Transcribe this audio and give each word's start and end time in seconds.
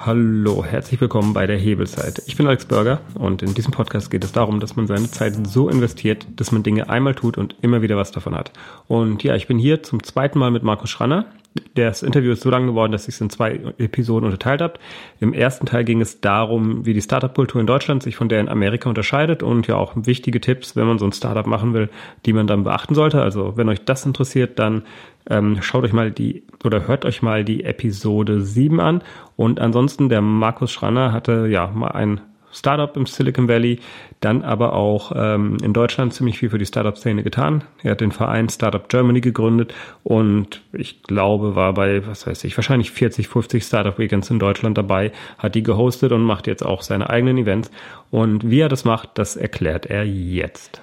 Hallo, 0.00 0.64
herzlich 0.64 1.00
willkommen 1.00 1.34
bei 1.34 1.48
der 1.48 1.58
Hebelzeit. 1.58 2.22
Ich 2.26 2.36
bin 2.36 2.46
Alex 2.46 2.66
Burger 2.66 3.00
und 3.14 3.42
in 3.42 3.54
diesem 3.54 3.72
Podcast 3.72 4.12
geht 4.12 4.22
es 4.22 4.30
darum, 4.30 4.60
dass 4.60 4.76
man 4.76 4.86
seine 4.86 5.10
Zeit 5.10 5.34
so 5.48 5.68
investiert, 5.68 6.24
dass 6.36 6.52
man 6.52 6.62
Dinge 6.62 6.88
einmal 6.88 7.16
tut 7.16 7.36
und 7.36 7.56
immer 7.62 7.82
wieder 7.82 7.96
was 7.96 8.12
davon 8.12 8.36
hat. 8.36 8.52
Und 8.86 9.24
ja, 9.24 9.34
ich 9.34 9.48
bin 9.48 9.58
hier 9.58 9.82
zum 9.82 10.04
zweiten 10.04 10.38
Mal 10.38 10.52
mit 10.52 10.62
Markus 10.62 10.88
Schranner. 10.88 11.26
Das 11.74 12.04
Interview 12.04 12.30
ist 12.30 12.42
so 12.42 12.50
lang 12.50 12.68
geworden, 12.68 12.92
dass 12.92 13.08
ich 13.08 13.16
es 13.16 13.20
in 13.20 13.28
zwei 13.28 13.58
Episoden 13.78 14.26
unterteilt 14.26 14.60
habe. 14.60 14.74
Im 15.18 15.32
ersten 15.32 15.66
Teil 15.66 15.82
ging 15.82 16.00
es 16.00 16.20
darum, 16.20 16.86
wie 16.86 16.94
die 16.94 17.02
Startup-Kultur 17.02 17.60
in 17.60 17.66
Deutschland 17.66 18.04
sich 18.04 18.14
von 18.14 18.28
der 18.28 18.40
in 18.40 18.48
Amerika 18.48 18.88
unterscheidet 18.88 19.42
und 19.42 19.66
ja 19.66 19.74
auch 19.74 19.94
wichtige 19.96 20.40
Tipps, 20.40 20.76
wenn 20.76 20.86
man 20.86 21.00
so 21.00 21.06
ein 21.06 21.12
Startup 21.12 21.46
machen 21.46 21.74
will, 21.74 21.88
die 22.24 22.32
man 22.32 22.46
dann 22.46 22.62
beachten 22.62 22.94
sollte. 22.94 23.20
Also 23.20 23.56
wenn 23.56 23.68
euch 23.68 23.84
das 23.84 24.06
interessiert, 24.06 24.60
dann 24.60 24.84
ähm, 25.28 25.58
schaut 25.60 25.84
euch 25.84 25.92
mal 25.92 26.10
die 26.10 26.44
oder 26.64 26.86
hört 26.86 27.04
euch 27.04 27.22
mal 27.22 27.44
die 27.44 27.64
Episode 27.64 28.40
7 28.40 28.80
an. 28.80 29.02
Und 29.36 29.60
ansonsten, 29.60 30.08
der 30.08 30.20
Markus 30.20 30.72
Schranner 30.72 31.12
hatte 31.12 31.46
ja 31.48 31.68
mal 31.68 31.92
ein 31.92 32.20
Startup 32.50 32.96
im 32.96 33.06
Silicon 33.06 33.46
Valley, 33.46 33.78
dann 34.20 34.42
aber 34.42 34.72
auch 34.72 35.12
ähm, 35.14 35.58
in 35.62 35.72
Deutschland 35.72 36.14
ziemlich 36.14 36.38
viel 36.38 36.50
für 36.50 36.58
die 36.58 36.66
Startup-Szene 36.66 37.22
getan. 37.22 37.62
Er 37.82 37.92
hat 37.92 38.00
den 38.00 38.10
Verein 38.10 38.48
Startup 38.48 38.88
Germany 38.88 39.20
gegründet 39.20 39.74
und 40.02 40.62
ich 40.72 41.02
glaube, 41.02 41.54
war 41.54 41.74
bei, 41.74 42.06
was 42.06 42.26
weiß 42.26 42.44
ich, 42.44 42.56
wahrscheinlich 42.56 42.90
40, 42.90 43.28
50 43.28 43.62
Startup 43.62 43.98
Weekends 43.98 44.30
in 44.30 44.38
Deutschland 44.38 44.78
dabei, 44.78 45.12
hat 45.36 45.54
die 45.54 45.62
gehostet 45.62 46.10
und 46.12 46.22
macht 46.22 46.46
jetzt 46.46 46.64
auch 46.64 46.82
seine 46.82 47.10
eigenen 47.10 47.38
Events. 47.38 47.70
Und 48.10 48.48
wie 48.50 48.60
er 48.60 48.68
das 48.68 48.84
macht, 48.84 49.10
das 49.14 49.36
erklärt 49.36 49.86
er 49.86 50.04
jetzt. 50.04 50.80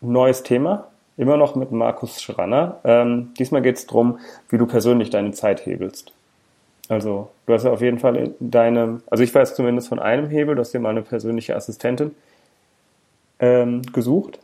Neues 0.00 0.42
Thema, 0.44 0.86
immer 1.16 1.36
noch 1.36 1.54
mit 1.54 1.72
Markus 1.72 2.22
Schranner. 2.22 2.80
Ähm, 2.84 3.32
diesmal 3.38 3.62
geht 3.62 3.76
es 3.76 3.86
darum, 3.86 4.18
wie 4.48 4.58
du 4.58 4.66
persönlich 4.66 5.10
deine 5.10 5.32
Zeit 5.32 5.64
hebelst. 5.64 6.12
Also 6.88 7.30
du 7.46 7.52
hast 7.52 7.64
ja 7.64 7.72
auf 7.72 7.80
jeden 7.80 7.98
Fall 7.98 8.16
in 8.16 8.34
deinem, 8.38 9.02
also 9.10 9.24
ich 9.24 9.34
weiß 9.34 9.54
zumindest 9.54 9.88
von 9.88 9.98
einem 9.98 10.28
Hebel, 10.28 10.54
du 10.54 10.60
hast 10.60 10.72
dir 10.72 10.78
mal 10.78 10.90
eine 10.90 11.02
persönliche 11.02 11.56
Assistentin 11.56 12.12
ähm, 13.38 13.82
gesucht. 13.92 14.38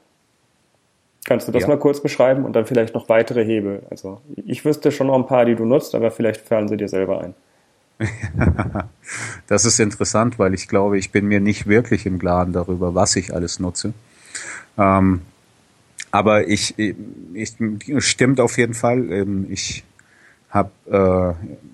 Kannst 1.25 1.47
du 1.47 1.53
das 1.53 1.63
ja. 1.63 1.69
mal 1.69 1.79
kurz 1.79 2.01
beschreiben 2.01 2.45
und 2.45 2.55
dann 2.55 2.67
vielleicht 2.67 2.95
noch 2.95 3.09
weitere 3.09 3.45
Hebel? 3.45 3.85
Also 3.91 4.21
ich 4.35 4.65
wüsste 4.65 4.91
schon 4.91 5.07
noch 5.07 5.15
ein 5.15 5.27
paar, 5.27 5.45
die 5.45 5.55
du 5.55 5.65
nutzt, 5.65 5.95
aber 5.95 6.11
vielleicht 6.11 6.41
fallen 6.41 6.67
sie 6.67 6.77
dir 6.77 6.89
selber 6.89 7.21
ein. 7.21 7.35
das 9.47 9.65
ist 9.65 9.79
interessant, 9.79 10.41
weil 10.41 10.55
ich 10.55 10.67
glaube, 10.67 10.99
ich 10.99 11.13
bin 11.13 11.27
mir 11.27 11.41
nicht 11.41 11.69
wirklich 11.69 12.07
im 12.07 12.19
Klaren 12.19 12.53
darüber, 12.53 12.97
was 12.97 13.15
ich 13.15 13.33
alles 13.33 13.61
nutze. 13.61 13.93
Ähm, 14.77 15.23
aber 16.13 16.47
ich, 16.47 16.79
ich, 16.79 16.95
ich, 17.33 17.57
stimmt 18.05 18.39
auf 18.39 18.59
jeden 18.59 18.75
Fall. 18.75 19.11
Ähm, 19.11 19.47
ich 19.51 19.83
habe 20.51 20.71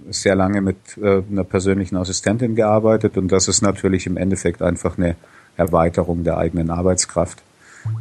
äh, 0.08 0.12
sehr 0.12 0.36
lange 0.36 0.61
mit 0.61 0.77
äh, 0.97 1.22
einer 1.28 1.44
persönlichen 1.44 1.97
Assistentin 1.97 2.55
gearbeitet 2.55 3.19
und 3.19 3.31
das 3.31 3.48
ist 3.48 3.61
natürlich 3.61 4.06
im 4.06 4.16
Endeffekt 4.16 4.62
einfach 4.62 4.97
eine 4.97 5.16
Erweiterung 5.56 6.22
der 6.22 6.39
eigenen 6.39 6.70
Arbeitskraft 6.70 7.42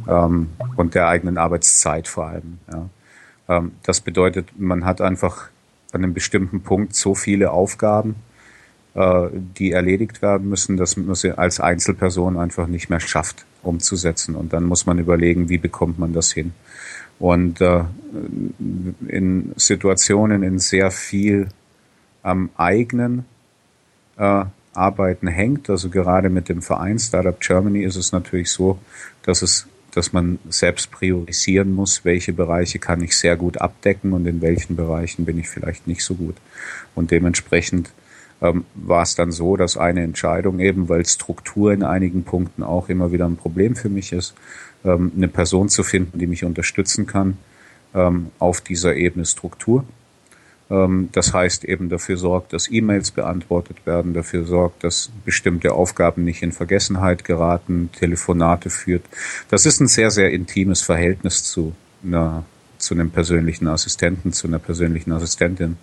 ähm, 0.08 0.50
und 0.76 0.94
der 0.94 1.08
eigenen 1.08 1.36
Arbeitszeit 1.36 2.06
vor 2.06 2.28
allem. 2.28 2.58
Ja. 2.72 2.88
Ähm, 3.48 3.72
das 3.82 4.00
bedeutet, 4.00 4.50
man 4.56 4.84
hat 4.84 5.00
einfach 5.00 5.48
an 5.90 6.04
einem 6.04 6.14
bestimmten 6.14 6.60
Punkt 6.60 6.94
so 6.94 7.16
viele 7.16 7.50
Aufgaben, 7.50 8.14
äh, 8.94 9.26
die 9.32 9.72
erledigt 9.72 10.22
werden 10.22 10.48
müssen, 10.48 10.76
dass 10.76 10.96
man 10.96 11.16
sie 11.16 11.36
als 11.36 11.58
Einzelperson 11.58 12.38
einfach 12.38 12.68
nicht 12.68 12.90
mehr 12.90 13.00
schafft 13.00 13.44
umzusetzen. 13.68 14.34
Und 14.34 14.52
dann 14.52 14.64
muss 14.64 14.86
man 14.86 14.98
überlegen, 14.98 15.48
wie 15.48 15.58
bekommt 15.58 15.98
man 15.98 16.12
das 16.12 16.32
hin. 16.32 16.52
Und 17.18 17.60
äh, 17.60 17.84
in 19.08 19.52
Situationen, 19.56 20.42
in 20.42 20.58
sehr 20.58 20.90
viel 20.90 21.48
am 22.22 22.50
eigenen 22.56 23.24
äh, 24.16 24.44
Arbeiten 24.72 25.26
hängt, 25.26 25.68
also 25.70 25.88
gerade 25.88 26.28
mit 26.30 26.48
dem 26.48 26.62
Verein 26.62 26.98
Startup 26.98 27.38
Germany 27.40 27.82
ist 27.82 27.96
es 27.96 28.12
natürlich 28.12 28.50
so, 28.50 28.78
dass 29.22 29.42
es 29.42 29.66
dass 29.98 30.12
man 30.12 30.38
selbst 30.48 30.90
priorisieren 30.90 31.74
muss, 31.74 32.04
welche 32.04 32.32
Bereiche 32.32 32.78
kann 32.78 33.02
ich 33.02 33.16
sehr 33.16 33.36
gut 33.36 33.60
abdecken 33.60 34.12
und 34.12 34.26
in 34.26 34.40
welchen 34.40 34.76
Bereichen 34.76 35.24
bin 35.24 35.38
ich 35.38 35.48
vielleicht 35.48 35.86
nicht 35.86 36.04
so 36.04 36.14
gut. 36.14 36.36
Und 36.94 37.10
dementsprechend 37.10 37.90
ähm, 38.40 38.64
war 38.74 39.02
es 39.02 39.14
dann 39.14 39.32
so, 39.32 39.56
dass 39.56 39.76
eine 39.76 40.02
Entscheidung 40.02 40.60
eben, 40.60 40.88
weil 40.88 41.04
Struktur 41.06 41.72
in 41.72 41.82
einigen 41.82 42.24
Punkten 42.24 42.62
auch 42.62 42.88
immer 42.88 43.12
wieder 43.12 43.26
ein 43.26 43.36
Problem 43.36 43.76
für 43.76 43.88
mich 43.88 44.12
ist, 44.12 44.34
ähm, 44.84 45.12
eine 45.16 45.28
Person 45.28 45.68
zu 45.68 45.82
finden, 45.82 46.18
die 46.18 46.26
mich 46.26 46.44
unterstützen 46.44 47.06
kann 47.06 47.36
ähm, 47.94 48.30
auf 48.38 48.60
dieser 48.60 48.94
Ebene 48.94 49.26
Struktur. 49.26 49.84
Ähm, 50.70 51.08
das 51.12 51.32
heißt 51.32 51.64
eben 51.64 51.88
dafür 51.88 52.16
sorgt, 52.16 52.52
dass 52.52 52.70
E-Mails 52.70 53.10
beantwortet 53.10 53.86
werden, 53.86 54.14
dafür 54.14 54.44
sorgt, 54.44 54.84
dass 54.84 55.10
bestimmte 55.24 55.72
Aufgaben 55.72 56.24
nicht 56.24 56.42
in 56.42 56.52
Vergessenheit 56.52 57.24
geraten, 57.24 57.90
Telefonate 57.98 58.70
führt. 58.70 59.04
Das 59.50 59.66
ist 59.66 59.80
ein 59.80 59.88
sehr, 59.88 60.10
sehr 60.10 60.30
intimes 60.30 60.82
Verhältnis 60.82 61.44
zu 61.44 61.74
einer, 62.04 62.44
zu 62.78 62.94
einem 62.94 63.10
persönlichen 63.10 63.66
Assistenten, 63.66 64.32
zu 64.32 64.46
einer 64.46 64.58
persönlichen 64.58 65.10
Assistentin 65.12 65.76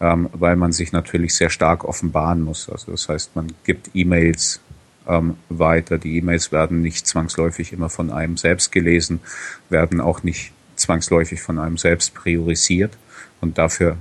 ähm, 0.00 0.28
weil 0.32 0.56
man 0.56 0.72
sich 0.72 0.92
natürlich 0.92 1.34
sehr 1.34 1.50
stark 1.50 1.84
offenbaren 1.84 2.42
muss. 2.42 2.68
Also 2.68 2.92
das 2.92 3.08
heißt, 3.08 3.36
man 3.36 3.52
gibt 3.64 3.90
E-Mails 3.94 4.60
ähm, 5.06 5.36
weiter. 5.48 5.98
Die 5.98 6.16
E-Mails 6.16 6.52
werden 6.52 6.80
nicht 6.80 7.06
zwangsläufig 7.06 7.72
immer 7.72 7.90
von 7.90 8.10
einem 8.10 8.36
selbst 8.36 8.72
gelesen, 8.72 9.20
werden 9.68 10.00
auch 10.00 10.22
nicht 10.22 10.52
zwangsläufig 10.76 11.42
von 11.42 11.58
einem 11.58 11.76
selbst 11.76 12.14
priorisiert. 12.14 12.96
Und 13.40 13.58
dafür 13.58 13.98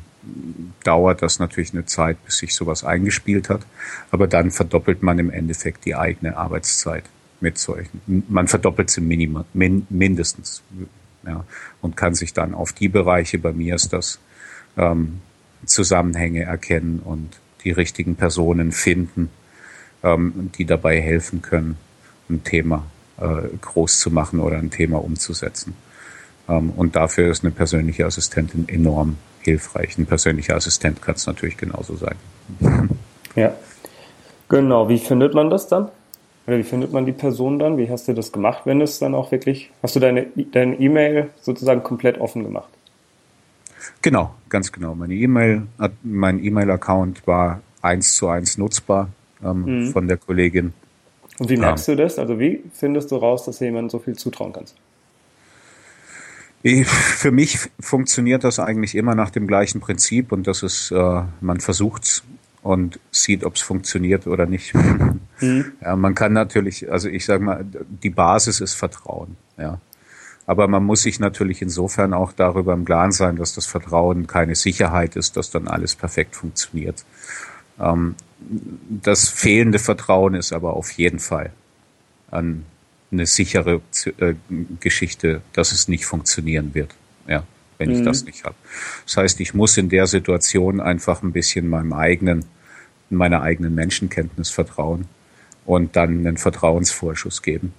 dauert 0.84 1.22
das 1.22 1.40
natürlich 1.40 1.74
eine 1.74 1.86
Zeit, 1.86 2.24
bis 2.26 2.38
sich 2.38 2.56
sowas 2.56 2.84
eingespielt 2.84 3.50
hat. 3.50 3.62
Aber 4.12 4.28
dann 4.28 4.52
verdoppelt 4.52 5.04
man 5.04 5.20
im 5.20 5.30
Endeffekt 5.30 5.86
die 5.86 5.96
eigene 5.96 6.38
Arbeitszeit 6.38 7.04
mit 7.42 7.58
solchen. 7.58 8.02
Man 8.28 8.48
verdoppelt 8.48 8.90
sie 8.90 9.02
minima, 9.02 9.46
min, 9.54 9.88
mindestens. 9.90 10.62
Ja, 11.26 11.44
und 11.82 11.98
kann 11.98 12.16
sich 12.16 12.34
dann 12.34 12.54
auf 12.54 12.72
die 12.72 12.88
Bereiche, 12.88 13.40
bei 13.40 13.52
mir 13.52 13.76
ist 13.76 13.92
das 13.92 14.20
ähm, 14.78 15.20
Zusammenhänge 15.66 16.44
erkennen 16.44 17.02
und 17.04 17.40
die 17.64 17.72
richtigen 17.72 18.16
Personen 18.16 18.72
finden, 18.72 19.30
ähm, 20.04 20.52
die 20.58 20.66
dabei 20.66 21.02
helfen 21.02 21.42
können, 21.42 21.78
ein 22.30 22.44
Thema 22.44 22.86
äh, 23.20 23.48
groß 23.62 24.00
zu 24.00 24.12
machen 24.12 24.40
oder 24.40 24.58
ein 24.58 24.72
Thema 24.72 25.04
umzusetzen. 25.04 25.76
Ähm, 26.48 26.72
und 26.76 26.96
dafür 26.96 27.30
ist 27.30 27.44
eine 27.44 27.52
persönliche 27.52 28.06
Assistentin 28.06 28.68
enorm 28.68 29.18
hilfreich. 29.42 29.98
Ein 29.98 30.06
persönlicher 30.06 30.56
Assistent 30.56 31.02
kann 31.02 31.16
es 31.16 31.28
natürlich 31.28 31.58
genauso 31.58 31.96
sein. 31.96 32.16
Ja, 33.36 33.54
genau. 34.48 34.90
Wie 34.90 34.98
findet 34.98 35.34
man 35.34 35.50
das 35.50 35.68
dann? 35.68 35.90
Oder 36.48 36.58
wie 36.58 36.64
findet 36.64 36.92
man 36.92 37.06
die 37.06 37.12
Person 37.12 37.60
dann? 37.60 37.78
Wie 37.78 37.90
hast 37.90 38.08
du 38.08 38.14
das 38.14 38.32
gemacht, 38.32 38.62
wenn 38.66 38.82
es 38.82 39.00
dann 39.00 39.14
auch 39.14 39.32
wirklich, 39.32 39.70
hast 39.84 39.96
du 39.96 40.00
deine 40.00 40.26
deine 40.52 40.80
E-Mail 40.80 41.30
sozusagen 41.42 41.84
komplett 41.84 42.20
offen 42.20 42.44
gemacht? 42.44 42.70
Genau, 44.02 44.34
ganz 44.50 44.72
genau. 44.72 44.96
Meine 44.96 45.14
E-Mail, 45.14 45.64
mein 46.04 46.44
E-Mail-Account 46.44 47.26
war 47.28 47.62
eins 47.82 48.16
zu 48.16 48.28
eins 48.28 48.58
nutzbar 48.58 49.10
ähm, 49.44 49.86
mhm. 49.86 49.92
von 49.92 50.08
der 50.08 50.18
Kollegin. 50.18 50.74
Und 51.40 51.50
wie 51.50 51.58
merkst 51.58 51.88
ja. 51.88 51.96
du 51.96 52.04
das? 52.04 52.20
Also 52.20 52.40
wie 52.40 52.64
findest 52.74 53.12
du 53.12 53.16
raus, 53.16 53.46
dass 53.46 53.60
jemand 53.60 53.92
so 53.92 54.00
viel 54.00 54.16
zutrauen 54.16 54.54
kannst? 54.54 54.76
für 56.62 57.32
mich 57.32 57.58
funktioniert 57.80 58.44
das 58.44 58.60
eigentlich 58.60 58.96
immer 58.96 59.16
nach 59.16 59.30
dem 59.30 59.48
gleichen 59.48 59.80
Prinzip 59.80 60.34
und 60.34 60.46
das 60.46 60.62
ist, 60.62 60.92
äh, 60.92 61.22
man 61.40 61.62
versucht's 61.62 62.24
und 62.62 63.00
sieht, 63.12 63.46
ob 63.46 63.56
es 63.56 63.62
funktioniert 63.62 64.28
oder 64.28 64.46
nicht. 64.46 64.74
Mhm. 64.74 65.22
Ja, 65.82 65.96
man 65.96 66.16
kann 66.16 66.34
natürlich, 66.34 66.92
also 66.92 67.08
ich 67.08 67.24
sage 67.24 67.42
mal, 67.42 67.66
die 68.04 68.10
Basis 68.10 68.60
ist 68.60 68.74
Vertrauen. 68.74 69.38
Ja. 69.58 69.80
Aber 70.50 70.68
man 70.68 70.84
muss 70.84 71.04
sich 71.04 71.20
natürlich 71.20 71.62
insofern 71.62 72.12
auch 72.12 72.32
darüber 72.34 72.74
im 72.74 72.84
Klaren 72.84 73.12
sein, 73.12 73.36
dass 73.36 73.54
das 73.54 73.68
Vertrauen 73.68 74.26
keine 74.26 74.56
Sicherheit 74.56 75.16
ist, 75.16 75.38
dass 75.38 75.52
dann 75.52 75.68
alles 75.68 75.94
perfekt 75.96 76.36
funktioniert. 76.36 77.06
Ähm, 77.80 78.16
das 78.90 79.30
fehlende 79.30 79.78
Vertrauen 79.78 80.34
ist 80.34 80.52
aber 80.52 80.74
auf 80.74 80.90
jeden 80.94 81.20
Fall 81.20 81.52
an 82.32 82.66
eine 83.12 83.28
sichere 83.28 83.82
äh, 84.18 84.34
Geschichte, 84.80 85.44
dass 85.54 85.72
es 85.72 85.88
nicht 85.88 86.08
funktionieren 86.08 86.74
wird. 86.74 86.96
Ja, 87.28 87.44
wenn 87.78 87.90
mhm. 87.90 87.98
ich 87.98 88.06
das 88.06 88.26
nicht 88.26 88.44
habe. 88.44 88.56
Das 89.06 89.18
heißt, 89.18 89.40
ich 89.42 89.54
muss 89.54 89.78
in 89.78 89.90
der 89.90 90.08
Situation 90.08 90.82
einfach 90.82 91.22
ein 91.22 91.32
bisschen 91.32 91.70
meinem 91.70 91.94
eigenen, 91.94 92.46
meiner 93.12 93.44
eigenen 93.44 93.76
Menschenkenntnis 93.76 94.50
vertrauen 94.50 95.06
und 95.68 95.96
dann 95.96 96.26
einen 96.26 96.38
Vertrauensvorschuss 96.38 97.44
geben 97.44 97.72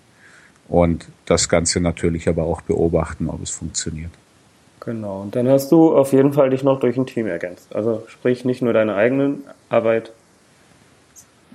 und 0.71 1.09
das 1.27 1.49
Ganze 1.49 1.81
natürlich 1.81 2.29
aber 2.29 2.45
auch 2.45 2.63
beobachten, 2.63 3.29
ob 3.29 3.43
es 3.43 3.51
funktioniert. 3.51 4.13
Genau, 4.79 5.21
und 5.21 5.37
dann 5.37 5.47
hast 5.49 5.71
du 5.73 5.95
auf 5.95 6.13
jeden 6.13 6.33
Fall 6.33 6.49
dich 6.51 6.63
noch 6.63 6.81
durch 6.81 6.97
ein 6.97 7.05
Team 7.05 7.27
ergänzt. 7.27 7.75
Also 7.75 8.05
sprich 8.09 8.47
nicht 8.47 8.63
nur 8.63 8.73
deine 8.73 8.95
eigene 8.95 9.35
Arbeit, 9.69 10.13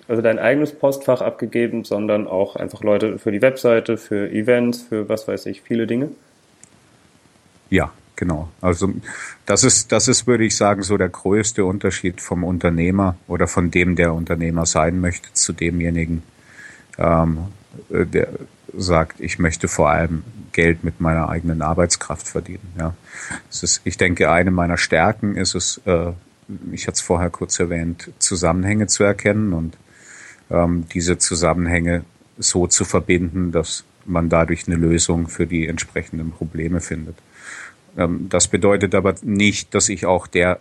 also 0.07 0.21
dein 0.21 0.37
eigenes 0.37 0.77
Postfach 0.77 1.21
abgegeben, 1.21 1.85
sondern 1.85 2.27
auch 2.27 2.55
einfach 2.55 2.83
Leute 2.83 3.17
für 3.17 3.31
die 3.31 3.41
Webseite, 3.41 3.97
für 3.97 4.29
Events, 4.29 4.83
für 4.83 5.09
was 5.09 5.27
weiß 5.27 5.47
ich, 5.47 5.61
viele 5.61 5.87
Dinge. 5.87 6.09
Ja, 7.71 7.91
genau. 8.15 8.49
Also 8.61 8.93
das 9.47 9.63
ist, 9.63 9.91
das 9.91 10.07
ist, 10.07 10.27
würde 10.27 10.45
ich 10.45 10.55
sagen, 10.55 10.83
so 10.83 10.97
der 10.97 11.09
größte 11.09 11.65
Unterschied 11.65 12.21
vom 12.21 12.43
Unternehmer 12.43 13.15
oder 13.27 13.47
von 13.47 13.71
dem, 13.71 13.95
der 13.95 14.13
Unternehmer 14.13 14.67
sein 14.67 14.99
möchte, 14.99 15.33
zu 15.33 15.53
demjenigen, 15.53 16.21
ähm, 16.99 17.37
äh, 17.89 18.05
der 18.05 18.27
sagt, 18.77 19.19
ich 19.19 19.39
möchte 19.39 19.67
vor 19.67 19.89
allem 19.89 20.23
Geld 20.51 20.83
mit 20.83 21.01
meiner 21.01 21.29
eigenen 21.29 21.61
Arbeitskraft 21.61 22.27
verdienen. 22.27 22.73
Ja, 22.77 22.95
es 23.49 23.63
ist, 23.63 23.81
ich 23.83 23.97
denke, 23.97 24.31
eine 24.31 24.51
meiner 24.51 24.77
Stärken 24.77 25.35
ist 25.35 25.55
es, 25.55 25.81
äh, 25.85 26.11
ich 26.71 26.87
hatte 26.87 26.95
es 26.95 27.01
vorher 27.01 27.29
kurz 27.29 27.59
erwähnt, 27.59 28.11
Zusammenhänge 28.19 28.87
zu 28.87 29.03
erkennen 29.03 29.53
und 29.53 29.77
ähm, 30.49 30.85
diese 30.93 31.17
Zusammenhänge 31.17 32.05
so 32.37 32.67
zu 32.67 32.85
verbinden, 32.85 33.51
dass 33.51 33.83
man 34.05 34.29
dadurch 34.29 34.67
eine 34.67 34.75
Lösung 34.75 35.27
für 35.27 35.47
die 35.47 35.67
entsprechenden 35.67 36.31
Probleme 36.31 36.81
findet. 36.81 37.17
Ähm, 37.97 38.27
das 38.29 38.47
bedeutet 38.47 38.95
aber 38.95 39.15
nicht, 39.23 39.73
dass 39.73 39.89
ich 39.89 40.05
auch 40.05 40.27
der 40.27 40.59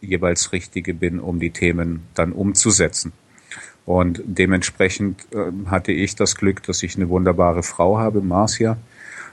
jeweils 0.00 0.52
Richtige 0.52 0.94
bin, 0.94 1.18
um 1.18 1.40
die 1.40 1.50
Themen 1.50 2.02
dann 2.14 2.32
umzusetzen. 2.32 3.12
Und 3.86 4.22
dementsprechend 4.24 5.26
äh, 5.32 5.50
hatte 5.66 5.92
ich 5.92 6.16
das 6.16 6.36
Glück, 6.36 6.62
dass 6.62 6.82
ich 6.82 6.96
eine 6.96 7.08
wunderbare 7.08 7.62
Frau 7.62 7.98
habe, 7.98 8.22
Marcia, 8.22 8.78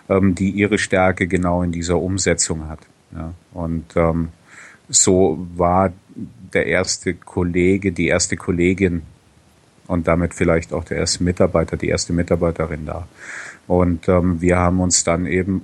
ähm, 0.10 0.36
die 0.36 0.50
ihre 0.50 0.78
Stärke 0.78 1.28
genau 1.28 1.64
in 1.64 1.72
dieser 1.72 1.98
Umsetzung 1.98 2.68
hat. 2.68 2.80
Und 3.54 3.86
ähm, 3.96 4.30
so 4.88 5.46
war 5.56 5.92
der 6.54 6.66
erste 6.66 7.14
Kollege, 7.14 7.92
die 7.92 8.08
erste 8.08 8.38
Kollegin 8.38 9.04
und 9.88 10.08
damit 10.08 10.34
vielleicht 10.34 10.74
auch 10.74 10.84
der 10.84 10.98
erste 10.98 11.24
Mitarbeiter, 11.24 11.78
die 11.78 11.90
erste 11.90 12.14
Mitarbeiterin 12.14 12.86
da. 12.86 13.08
Und 13.68 14.08
ähm, 14.08 14.42
wir 14.42 14.58
haben 14.58 14.80
uns 14.80 15.04
dann 15.04 15.26
eben 15.26 15.64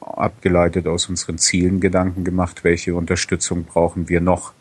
abgeleitet 0.00 0.86
aus 0.86 1.08
unseren 1.08 1.38
Zielen 1.38 1.80
Gedanken 1.80 2.24
gemacht, 2.24 2.64
welche 2.64 2.94
Unterstützung 2.94 3.64
brauchen 3.64 4.08
wir 4.08 4.20
noch, 4.20 4.52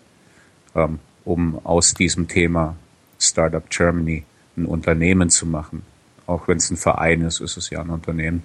ähm, 0.76 1.00
um 1.26 1.60
aus 1.66 1.94
diesem 1.94 2.28
Thema 2.28 2.76
Startup 3.24 3.70
Germany 3.70 4.24
ein 4.58 4.66
Unternehmen 4.66 5.30
zu 5.30 5.46
machen. 5.46 5.84
Auch 6.28 6.48
wenn 6.48 6.58
es 6.58 6.70
ein 6.70 6.78
Verein 6.78 7.22
ist, 7.22 7.42
ist 7.42 7.58
es 7.58 7.70
ja 7.70 7.82
ein 7.82 7.90
Unternehmen. 7.90 8.44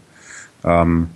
Ähm, 0.65 1.11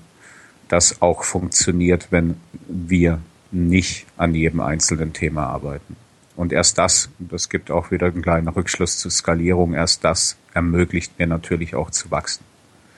das 0.68 1.02
auch 1.02 1.24
funktioniert, 1.24 2.08
wenn 2.10 2.36
wir 2.66 3.18
nicht 3.50 4.06
an 4.16 4.34
jedem 4.34 4.60
einzelnen 4.60 5.12
Thema 5.12 5.46
arbeiten. 5.46 5.96
Und 6.36 6.52
erst 6.52 6.78
das, 6.78 7.10
das 7.18 7.48
gibt 7.50 7.70
auch 7.70 7.90
wieder 7.90 8.06
einen 8.06 8.22
kleinen 8.22 8.48
Rückschluss 8.48 8.98
zur 8.98 9.10
Skalierung, 9.10 9.74
erst 9.74 10.04
das 10.04 10.36
ermöglicht 10.54 11.18
mir 11.18 11.26
natürlich 11.26 11.74
auch 11.74 11.90
zu 11.90 12.10
wachsen. 12.10 12.44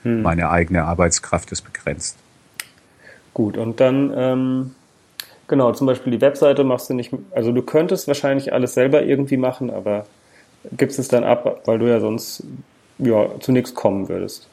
Hm. 0.03 0.21
Meine 0.21 0.49
eigene 0.49 0.85
Arbeitskraft 0.85 1.51
ist 1.51 1.63
begrenzt. 1.63 2.17
Gut, 3.33 3.57
und 3.57 3.81
dann, 3.81 4.13
ähm, 4.15 4.75
genau, 5.47 5.73
zum 5.73 5.87
Beispiel 5.87 6.13
die 6.13 6.21
Webseite 6.21 6.63
machst 6.63 6.89
du 6.89 6.93
nicht, 6.93 7.11
also 7.31 7.51
du 7.51 7.61
könntest 7.61 8.07
wahrscheinlich 8.07 8.53
alles 8.53 8.73
selber 8.73 9.03
irgendwie 9.03 9.37
machen, 9.37 9.69
aber 9.69 10.05
gibst 10.77 10.99
es 10.99 11.07
dann 11.07 11.23
ab, 11.23 11.61
weil 11.65 11.79
du 11.79 11.87
ja 11.87 11.99
sonst 11.99 12.43
ja, 12.97 13.39
zu 13.39 13.51
nichts 13.51 13.73
kommen 13.73 14.09
würdest. 14.09 14.47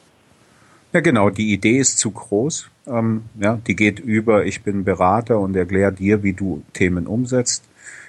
Ja, 0.93 1.01
genau. 1.01 1.31
Die 1.31 1.53
Idee 1.53 1.79
ist 1.79 1.99
zu 1.99 2.11
groß. 2.11 2.69
Ähm, 2.87 3.25
ja, 3.41 3.59
die 3.67 3.77
geht 3.77 3.99
über, 4.01 4.45
ich 4.45 4.63
bin 4.63 4.85
Berater 4.85 5.39
und 5.39 5.57
erkläre 5.57 5.93
dir, 5.93 6.23
wie 6.23 6.33
du 6.33 6.63
Themen 6.75 7.07
umsetzt, 7.07 7.65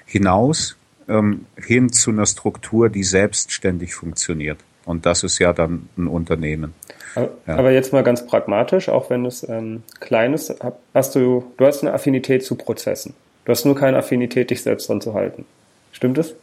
hinaus 0.06 0.76
ähm, 1.08 1.46
hin 1.56 1.92
zu 1.92 2.12
einer 2.12 2.26
Struktur, 2.26 2.90
die 2.90 3.04
selbstständig 3.04 3.94
funktioniert. 3.94 4.60
Und 4.86 5.06
das 5.06 5.24
ist 5.24 5.40
ja 5.40 5.54
dann 5.54 5.88
ein 5.98 6.08
Unternehmen. 6.08 6.74
Aber, 7.16 7.30
ja. 7.48 7.56
aber 7.56 7.72
jetzt 7.72 7.94
mal 7.94 8.04
ganz 8.04 8.26
pragmatisch, 8.26 8.90
auch 8.90 9.10
wenn 9.10 9.26
es 9.26 9.48
ähm, 9.48 9.84
klein 10.00 10.34
ist, 10.34 10.54
hast 10.94 11.16
du, 11.16 11.52
du 11.58 11.66
hast 11.66 11.84
eine 11.84 11.94
Affinität 11.94 12.44
zu 12.44 12.56
Prozessen. 12.56 13.14
Du 13.46 13.52
hast 13.52 13.66
nur 13.66 13.76
keine 13.76 13.98
Affinität, 13.98 14.50
dich 14.50 14.62
selbst 14.62 14.90
dran 14.90 15.02
zu 15.02 15.14
halten. 15.14 15.46
Stimmt 15.92 16.18
es? 16.18 16.36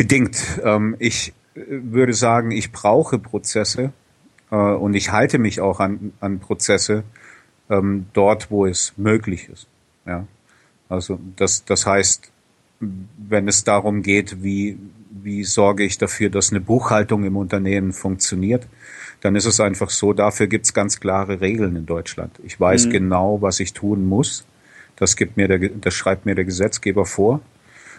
Bedingt. 0.00 0.58
Ähm, 0.64 0.96
ich 0.98 1.34
äh, 1.54 1.60
würde 1.66 2.14
sagen, 2.14 2.52
ich 2.52 2.72
brauche 2.72 3.18
Prozesse 3.18 3.92
äh, 4.50 4.54
und 4.54 4.94
ich 4.94 5.12
halte 5.12 5.38
mich 5.38 5.60
auch 5.60 5.78
an, 5.78 6.14
an 6.20 6.40
Prozesse 6.40 7.04
ähm, 7.68 8.06
dort, 8.14 8.50
wo 8.50 8.64
es 8.64 8.94
möglich 8.96 9.50
ist. 9.50 9.66
Ja. 10.06 10.26
Also 10.88 11.20
das, 11.36 11.66
das 11.66 11.84
heißt, 11.84 12.32
wenn 12.80 13.46
es 13.46 13.64
darum 13.64 14.00
geht, 14.00 14.42
wie, 14.42 14.78
wie 15.10 15.44
sorge 15.44 15.84
ich 15.84 15.98
dafür, 15.98 16.30
dass 16.30 16.50
eine 16.50 16.62
Buchhaltung 16.62 17.24
im 17.24 17.36
Unternehmen 17.36 17.92
funktioniert, 17.92 18.66
dann 19.20 19.36
ist 19.36 19.44
es 19.44 19.60
einfach 19.60 19.90
so, 19.90 20.14
dafür 20.14 20.46
gibt 20.46 20.64
es 20.64 20.72
ganz 20.72 20.98
klare 20.98 21.42
Regeln 21.42 21.76
in 21.76 21.84
Deutschland. 21.84 22.40
Ich 22.42 22.58
weiß 22.58 22.86
mhm. 22.86 22.90
genau, 22.90 23.42
was 23.42 23.60
ich 23.60 23.74
tun 23.74 24.06
muss. 24.06 24.46
Das 24.96 25.14
gibt 25.14 25.36
mir 25.36 25.46
der, 25.46 25.58
das 25.58 25.92
schreibt 25.92 26.24
mir 26.24 26.34
der 26.34 26.46
Gesetzgeber 26.46 27.04
vor. 27.04 27.42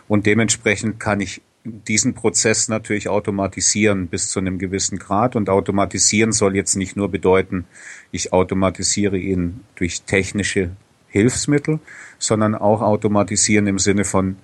Und 0.08 0.26
dementsprechend 0.26 1.00
kann 1.00 1.22
ich 1.22 1.44
diesen 1.64 2.14
Prozess 2.14 2.70
natürlich 2.70 3.08
automatisieren 3.08 4.08
bis 4.08 4.30
zu 4.30 4.40
einem 4.40 4.58
gewissen 4.58 4.98
Grad. 4.98 5.36
Und 5.36 5.50
automatisieren 5.50 6.32
soll 6.32 6.56
jetzt 6.56 6.76
nicht 6.76 6.96
nur 6.96 7.10
bedeuten, 7.10 7.66
ich 8.12 8.34
automatisiere 8.34 9.18
ihn 9.18 9.62
durch 9.76 10.02
technische 10.04 10.72
Hilfsmittel, 11.10 11.80
sondern 12.18 12.56
auch 12.56 12.82
automatisieren 12.82 13.68
im 13.68 13.80
Sinne 13.80 14.06
von 14.06 14.38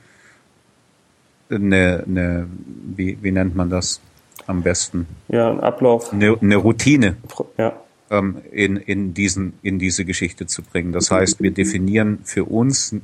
eine, 1.50 2.04
eine 2.06 2.48
wie, 2.96 3.18
wie 3.22 3.32
nennt 3.32 3.56
man 3.56 3.70
das 3.70 4.02
am 4.48 4.64
besten? 4.64 5.08
Ja, 5.30 5.50
ein 5.50 5.60
Ablauf. 5.60 6.14
Eine, 6.14 6.38
eine 6.40 6.56
Routine. 6.58 7.18
Ja. 7.58 7.80
Ähm, 8.10 8.38
in, 8.52 8.78
in, 8.78 9.14
diesen, 9.14 9.54
in 9.62 9.80
diese 9.80 10.06
Geschichte 10.06 10.46
zu 10.46 10.62
bringen. 10.62 10.92
Das 10.92 11.12
heißt, 11.12 11.42
wir 11.42 11.52
definieren 11.52 12.20
für 12.24 12.46
uns 12.46 12.96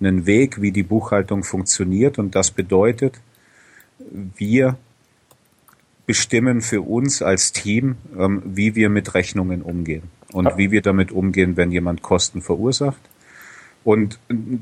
einen 0.00 0.26
Weg, 0.26 0.60
wie 0.60 0.72
die 0.72 0.82
Buchhaltung 0.82 1.44
funktioniert 1.44 2.18
und 2.18 2.34
das 2.34 2.50
bedeutet, 2.50 3.20
wir 4.10 4.76
bestimmen 6.06 6.62
für 6.62 6.80
uns 6.80 7.20
als 7.22 7.52
Team, 7.52 7.96
ähm, 8.18 8.42
wie 8.44 8.74
wir 8.74 8.88
mit 8.88 9.14
Rechnungen 9.14 9.62
umgehen 9.62 10.04
und 10.32 10.56
wie 10.56 10.70
wir 10.70 10.82
damit 10.82 11.12
umgehen, 11.12 11.56
wenn 11.56 11.70
jemand 11.70 12.02
Kosten 12.02 12.40
verursacht. 12.40 13.00
Und 13.84 14.18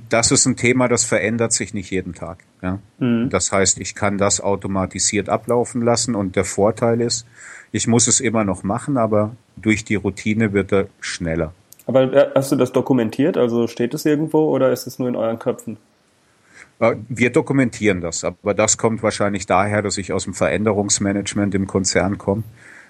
das 0.08 0.30
ist 0.30 0.46
ein 0.46 0.56
Thema, 0.56 0.88
das 0.88 1.04
verändert 1.04 1.52
sich 1.52 1.74
nicht 1.74 1.90
jeden 1.90 2.14
Tag. 2.14 2.38
Ja? 2.62 2.78
Mhm. 2.98 3.30
Das 3.30 3.50
heißt, 3.50 3.78
ich 3.78 3.94
kann 3.94 4.18
das 4.18 4.40
automatisiert 4.40 5.28
ablaufen 5.28 5.82
lassen 5.82 6.14
und 6.14 6.36
der 6.36 6.44
Vorteil 6.44 7.00
ist, 7.00 7.26
ich 7.72 7.86
muss 7.86 8.06
es 8.06 8.20
immer 8.20 8.44
noch 8.44 8.62
machen, 8.62 8.96
aber 8.96 9.34
durch 9.56 9.84
die 9.84 9.96
Routine 9.96 10.52
wird 10.52 10.72
er 10.72 10.86
schneller. 11.00 11.52
Aber 11.86 12.12
äh, 12.12 12.30
hast 12.34 12.52
du 12.52 12.56
das 12.56 12.72
dokumentiert? 12.72 13.36
Also 13.36 13.66
steht 13.68 13.94
es 13.94 14.04
irgendwo 14.04 14.50
oder 14.50 14.72
ist 14.72 14.86
es 14.86 14.98
nur 14.98 15.08
in 15.08 15.16
euren 15.16 15.38
Köpfen? 15.38 15.76
Äh, 16.78 16.96
wir 17.08 17.30
dokumentieren 17.30 18.00
das, 18.00 18.24
aber 18.24 18.54
das 18.54 18.78
kommt 18.78 19.02
wahrscheinlich 19.02 19.46
daher, 19.46 19.82
dass 19.82 19.98
ich 19.98 20.12
aus 20.12 20.24
dem 20.24 20.34
Veränderungsmanagement 20.34 21.54
im 21.54 21.66
Konzern 21.66 22.18
komme 22.18 22.42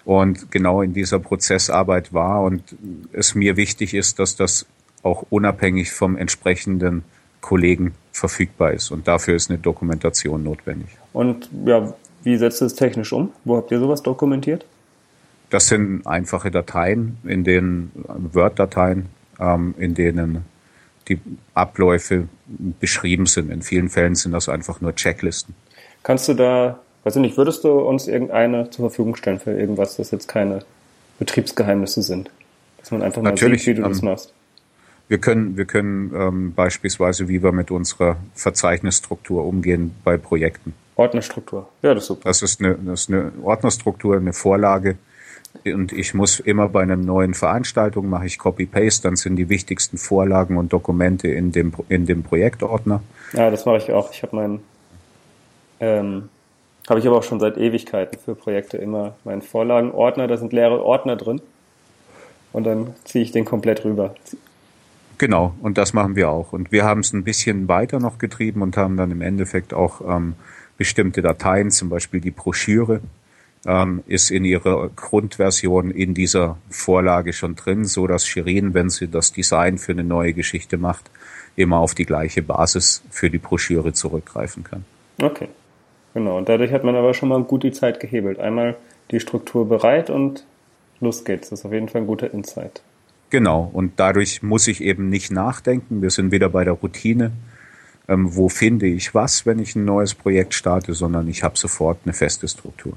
und 0.04 0.50
genau 0.50 0.82
in 0.82 0.92
dieser 0.92 1.18
Prozessarbeit 1.18 2.12
war 2.12 2.42
und 2.42 2.76
es 3.12 3.34
mir 3.34 3.56
wichtig 3.56 3.94
ist, 3.94 4.18
dass 4.18 4.36
das 4.36 4.66
auch 5.02 5.24
unabhängig 5.30 5.92
vom 5.92 6.16
entsprechenden 6.16 7.04
Kollegen 7.40 7.94
verfügbar 8.12 8.72
ist 8.72 8.90
und 8.90 9.06
dafür 9.06 9.36
ist 9.36 9.50
eine 9.50 9.58
Dokumentation 9.58 10.42
notwendig. 10.42 10.88
Und 11.12 11.48
ja, 11.64 11.94
wie 12.22 12.36
setzt 12.36 12.60
ihr 12.60 12.66
es 12.66 12.74
technisch 12.74 13.12
um? 13.12 13.30
Wo 13.44 13.56
habt 13.56 13.70
ihr 13.70 13.78
sowas 13.78 14.02
dokumentiert? 14.02 14.66
Das 15.50 15.68
sind 15.68 16.04
einfache 16.06 16.50
Dateien, 16.50 17.18
in 17.22 17.44
denen 17.44 17.92
Word-Dateien, 18.32 19.06
ähm, 19.38 19.74
in 19.78 19.94
denen 19.94 20.44
die 21.08 21.20
Abläufe 21.54 22.28
beschrieben 22.80 23.26
sind. 23.26 23.50
In 23.50 23.62
vielen 23.62 23.88
Fällen 23.88 24.14
sind 24.14 24.32
das 24.32 24.48
einfach 24.48 24.80
nur 24.80 24.94
Checklisten. 24.94 25.54
Kannst 26.02 26.28
du 26.28 26.34
da, 26.34 26.80
weiß 27.04 27.16
ich 27.16 27.22
nicht, 27.22 27.36
würdest 27.36 27.64
du 27.64 27.70
uns 27.70 28.08
irgendeine 28.08 28.70
zur 28.70 28.88
Verfügung 28.90 29.16
stellen 29.16 29.38
für 29.38 29.52
irgendwas, 29.52 29.96
das 29.96 30.10
jetzt 30.10 30.28
keine 30.28 30.60
Betriebsgeheimnisse 31.18 32.02
sind? 32.02 32.30
Dass 32.78 32.90
man 32.90 33.02
einfach 33.02 33.22
mal 33.22 33.30
Natürlich, 33.30 33.64
sieht, 33.64 33.76
wie 33.76 33.80
du 33.80 33.86
ähm, 33.86 33.92
das 33.92 34.02
machst. 34.02 34.32
Wir 35.08 35.18
können, 35.18 35.56
wir 35.56 35.64
können 35.64 36.12
ähm, 36.14 36.54
beispielsweise, 36.54 37.28
wie 37.28 37.42
wir 37.42 37.52
mit 37.52 37.70
unserer 37.70 38.16
Verzeichnisstruktur 38.34 39.44
umgehen 39.44 39.94
bei 40.04 40.16
Projekten. 40.16 40.74
Ordnerstruktur, 40.96 41.68
ja, 41.82 41.94
das 41.94 42.04
ist 42.04 42.08
super. 42.08 42.22
Das 42.24 42.42
ist 42.42 42.60
eine, 42.60 42.74
das 42.74 43.02
ist 43.02 43.10
eine 43.10 43.32
Ordnerstruktur, 43.42 44.16
eine 44.16 44.32
Vorlage, 44.32 44.96
und 45.74 45.92
ich 45.92 46.14
muss 46.14 46.40
immer 46.40 46.68
bei 46.68 46.82
einer 46.82 46.96
neuen 46.96 47.34
Veranstaltung 47.34 48.08
mache 48.08 48.26
ich 48.26 48.38
Copy-Paste, 48.38 49.08
dann 49.08 49.16
sind 49.16 49.36
die 49.36 49.48
wichtigsten 49.48 49.98
Vorlagen 49.98 50.56
und 50.58 50.72
Dokumente 50.72 51.28
in 51.28 51.52
dem, 51.52 51.72
in 51.88 52.06
dem 52.06 52.22
Projektordner. 52.22 53.02
Ja, 53.32 53.50
das 53.50 53.66
mache 53.66 53.78
ich 53.78 53.92
auch. 53.92 54.12
Ich 54.12 54.22
habe 54.22 54.36
meinen, 54.36 54.60
ähm, 55.80 56.28
habe 56.88 57.00
ich 57.00 57.06
aber 57.06 57.18
auch 57.18 57.22
schon 57.22 57.40
seit 57.40 57.56
Ewigkeiten 57.56 58.18
für 58.18 58.34
Projekte 58.34 58.76
immer 58.76 59.16
meinen 59.24 59.42
Vorlagenordner, 59.42 60.26
da 60.26 60.36
sind 60.36 60.52
leere 60.52 60.82
Ordner 60.82 61.16
drin 61.16 61.40
und 62.52 62.64
dann 62.64 62.94
ziehe 63.04 63.24
ich 63.24 63.32
den 63.32 63.44
komplett 63.44 63.84
rüber. 63.84 64.14
Genau, 65.18 65.54
und 65.62 65.78
das 65.78 65.92
machen 65.92 66.14
wir 66.14 66.28
auch. 66.28 66.52
Und 66.52 66.72
wir 66.72 66.84
haben 66.84 67.00
es 67.00 67.12
ein 67.12 67.24
bisschen 67.24 67.68
weiter 67.68 68.00
noch 68.00 68.18
getrieben 68.18 68.62
und 68.62 68.76
haben 68.76 68.96
dann 68.96 69.10
im 69.10 69.22
Endeffekt 69.22 69.72
auch 69.72 70.00
ähm, 70.02 70.34
bestimmte 70.76 71.22
Dateien, 71.22 71.70
zum 71.70 71.88
Beispiel 71.88 72.20
die 72.20 72.30
Broschüre, 72.30 73.00
ähm, 73.66 74.02
ist 74.06 74.30
in 74.30 74.44
ihrer 74.44 74.88
Grundversion 74.94 75.90
in 75.90 76.14
dieser 76.14 76.56
Vorlage 76.70 77.32
schon 77.32 77.56
drin, 77.56 77.84
so 77.84 78.06
dass 78.06 78.26
Shirin, 78.26 78.74
wenn 78.74 78.90
sie 78.90 79.08
das 79.08 79.32
Design 79.32 79.78
für 79.78 79.92
eine 79.92 80.04
neue 80.04 80.32
Geschichte 80.32 80.78
macht, 80.78 81.10
immer 81.56 81.78
auf 81.78 81.94
die 81.94 82.06
gleiche 82.06 82.42
Basis 82.42 83.02
für 83.10 83.30
die 83.30 83.38
Broschüre 83.38 83.92
zurückgreifen 83.92 84.62
kann. 84.62 84.84
Okay, 85.20 85.48
genau. 86.14 86.38
Und 86.38 86.48
dadurch 86.48 86.72
hat 86.72 86.84
man 86.84 86.94
aber 86.94 87.14
schon 87.14 87.28
mal 87.28 87.42
gut 87.42 87.64
die 87.64 87.72
Zeit 87.72 87.98
gehebelt. 87.98 88.38
Einmal 88.38 88.76
die 89.10 89.20
Struktur 89.20 89.68
bereit 89.68 90.10
und 90.10 90.44
los 91.00 91.24
geht's. 91.24 91.50
Das 91.50 91.60
ist 91.60 91.66
auf 91.66 91.72
jeden 91.72 91.88
Fall 91.88 92.02
ein 92.02 92.06
guter 92.06 92.32
Insight. 92.32 92.82
Genau. 93.30 93.70
Und 93.72 93.94
dadurch 93.96 94.42
muss 94.42 94.68
ich 94.68 94.82
eben 94.82 95.08
nicht 95.08 95.32
nachdenken. 95.32 96.02
Wir 96.02 96.10
sind 96.10 96.30
wieder 96.30 96.48
bei 96.48 96.64
der 96.64 96.74
Routine. 96.74 97.32
Ähm, 98.08 98.36
wo 98.36 98.48
finde 98.48 98.86
ich 98.86 99.14
was, 99.14 99.46
wenn 99.46 99.58
ich 99.58 99.74
ein 99.74 99.84
neues 99.84 100.14
Projekt 100.14 100.54
starte, 100.54 100.94
sondern 100.94 101.26
ich 101.26 101.42
habe 101.42 101.58
sofort 101.58 101.98
eine 102.04 102.12
feste 102.12 102.46
Struktur. 102.46 102.92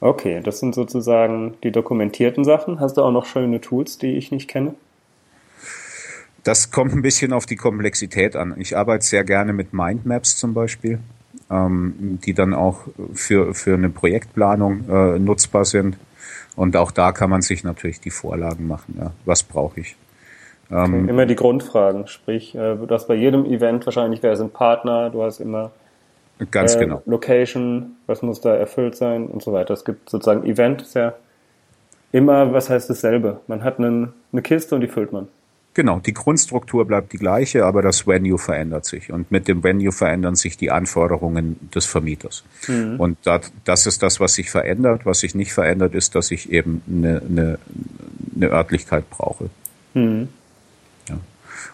Okay, 0.00 0.40
das 0.42 0.60
sind 0.60 0.74
sozusagen 0.74 1.54
die 1.62 1.70
dokumentierten 1.70 2.42
Sachen. 2.44 2.80
Hast 2.80 2.96
du 2.96 3.02
auch 3.02 3.12
noch 3.12 3.26
schöne 3.26 3.60
Tools, 3.60 3.98
die 3.98 4.16
ich 4.16 4.32
nicht 4.32 4.48
kenne? 4.48 4.74
Das 6.42 6.70
kommt 6.70 6.94
ein 6.94 7.02
bisschen 7.02 7.34
auf 7.34 7.44
die 7.44 7.56
Komplexität 7.56 8.34
an. 8.34 8.54
Ich 8.58 8.76
arbeite 8.76 9.04
sehr 9.04 9.24
gerne 9.24 9.52
mit 9.52 9.74
Mindmaps 9.74 10.36
zum 10.36 10.54
Beispiel, 10.54 11.00
ähm, 11.50 12.18
die 12.24 12.32
dann 12.32 12.54
auch 12.54 12.80
für, 13.12 13.52
für 13.52 13.74
eine 13.74 13.90
Projektplanung 13.90 14.88
äh, 14.88 15.18
nutzbar 15.18 15.66
sind. 15.66 15.98
Und 16.56 16.76
auch 16.76 16.92
da 16.92 17.12
kann 17.12 17.28
man 17.28 17.42
sich 17.42 17.62
natürlich 17.62 18.00
die 18.00 18.10
Vorlagen 18.10 18.66
machen. 18.66 18.96
Ja. 18.98 19.12
Was 19.26 19.42
brauche 19.42 19.80
ich? 19.80 19.96
Ähm, 20.70 21.02
okay, 21.02 21.10
immer 21.10 21.26
die 21.26 21.36
Grundfragen. 21.36 22.06
Sprich, 22.06 22.54
äh, 22.54 22.76
du 22.76 22.88
hast 22.88 23.06
bei 23.06 23.16
jedem 23.16 23.44
Event 23.44 23.84
wahrscheinlich, 23.84 24.22
wer 24.22 24.34
sind 24.36 24.54
Partner, 24.54 25.10
du 25.10 25.22
hast 25.22 25.40
immer 25.40 25.72
ganz 26.50 26.74
äh, 26.74 26.80
genau. 26.80 27.02
Location, 27.06 27.96
was 28.06 28.22
muss 28.22 28.40
da 28.40 28.54
erfüllt 28.54 28.96
sein 28.96 29.26
und 29.26 29.42
so 29.42 29.52
weiter. 29.52 29.74
Es 29.74 29.84
gibt 29.84 30.10
sozusagen 30.10 30.44
Event, 30.44 30.82
ist 30.82 30.94
ja 30.94 31.14
immer, 32.12 32.52
was 32.52 32.70
heißt 32.70 32.90
dasselbe? 32.90 33.40
Man 33.46 33.64
hat 33.64 33.78
einen, 33.78 34.12
eine 34.32 34.42
Kiste 34.42 34.74
und 34.74 34.80
die 34.80 34.88
füllt 34.88 35.12
man. 35.12 35.28
Genau, 35.72 36.00
die 36.00 36.12
Grundstruktur 36.12 36.84
bleibt 36.84 37.12
die 37.12 37.18
gleiche, 37.18 37.64
aber 37.64 37.80
das 37.80 38.04
Venue 38.04 38.38
verändert 38.38 38.84
sich. 38.84 39.12
Und 39.12 39.30
mit 39.30 39.46
dem 39.46 39.62
Venue 39.62 39.92
verändern 39.92 40.34
sich 40.34 40.56
die 40.56 40.72
Anforderungen 40.72 41.70
des 41.72 41.86
Vermieters. 41.86 42.42
Mhm. 42.66 42.98
Und 42.98 43.18
das, 43.22 43.52
das 43.64 43.86
ist 43.86 44.02
das, 44.02 44.18
was 44.18 44.34
sich 44.34 44.50
verändert. 44.50 45.06
Was 45.06 45.20
sich 45.20 45.36
nicht 45.36 45.52
verändert, 45.52 45.94
ist, 45.94 46.16
dass 46.16 46.32
ich 46.32 46.50
eben 46.50 46.82
eine, 46.88 47.22
eine, 47.22 47.58
eine 48.34 48.48
Örtlichkeit 48.48 49.08
brauche. 49.10 49.48
Mhm. 49.94 50.28
Ja. 51.08 51.18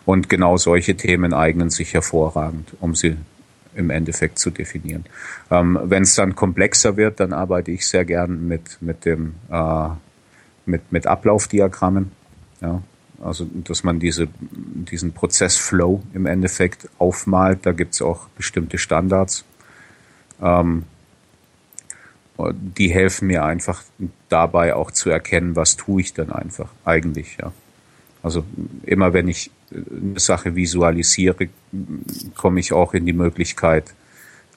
Und 0.05 0.29
genau 0.29 0.59
solche 0.59 0.95
Themen 0.95 1.33
eignen 1.33 1.71
sich 1.71 1.95
hervorragend, 1.95 2.75
um 2.81 2.95
sie 2.95 3.17
im 3.77 3.91
Endeffekt 3.91 4.39
zu 4.39 4.51
definieren. 4.51 5.05
Ähm, 5.51 5.79
Wenn 5.85 6.03
es 6.03 6.15
dann 6.15 6.35
komplexer 6.35 6.97
wird, 6.97 7.21
dann 7.21 7.33
arbeite 7.33 7.71
ich 7.71 7.87
sehr 7.87 8.05
gern 8.05 8.49
mit, 8.49 8.81
mit 8.81 9.05
dem 9.05 9.35
äh, 9.51 9.89
mit, 10.67 10.93
mit 10.93 11.07
Ablaufdiagrammen. 11.07 12.11
Ja, 12.61 12.83
also, 13.23 13.47
dass 13.53 13.85
man 13.85 13.99
diese, 13.99 14.29
diesen 14.41 15.13
Prozessflow 15.13 16.03
im 16.13 16.27
Endeffekt 16.27 16.89
aufmalt. 16.99 17.61
Da 17.63 17.73
gibt 17.73 17.95
es 17.95 18.03
auch 18.03 18.29
bestimmte 18.37 18.79
Standards. 18.79 19.45
Ähm, 20.43 20.85
die 22.39 22.89
helfen 22.89 23.29
mir 23.29 23.45
einfach 23.45 23.83
dabei 24.29 24.75
auch 24.75 24.91
zu 24.91 25.09
erkennen, 25.09 25.57
was 25.57 25.77
tue 25.77 26.03
ich 26.03 26.13
denn 26.13 26.31
einfach 26.31 26.69
eigentlich, 26.85 27.39
ja. 27.41 27.53
Also 28.23 28.45
immer 28.83 29.13
wenn 29.13 29.29
ich 29.29 29.51
eine 29.71 30.19
Sache 30.21 30.55
visualisiere, 30.55 31.49
komme 32.37 32.61
ich 32.61 32.73
auch 32.73 32.95
in 32.95 33.07
die 33.07 33.13
Möglichkeit, 33.13 33.95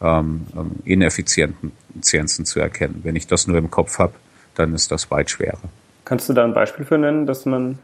ähm, 0.02 0.48
ähm 0.56 0.72
Ineffizienzen 0.86 2.46
zu 2.46 2.60
erkennen. 2.60 3.02
Wenn 3.04 3.16
ich 3.16 3.28
das 3.28 3.48
nur 3.48 3.58
im 3.58 3.72
Kopf 3.72 4.00
habe, 4.00 4.14
dann 4.56 4.74
ist 4.74 4.92
das 4.92 5.10
weit 5.12 5.30
schwerer. 5.30 5.62
Kannst 6.06 6.30
du 6.30 6.34
da 6.34 6.44
ein 6.44 6.54
Beispiel 6.54 6.86
für 6.86 6.98
nennen, 6.98 7.26
dass 7.26 7.46
man 7.46 7.80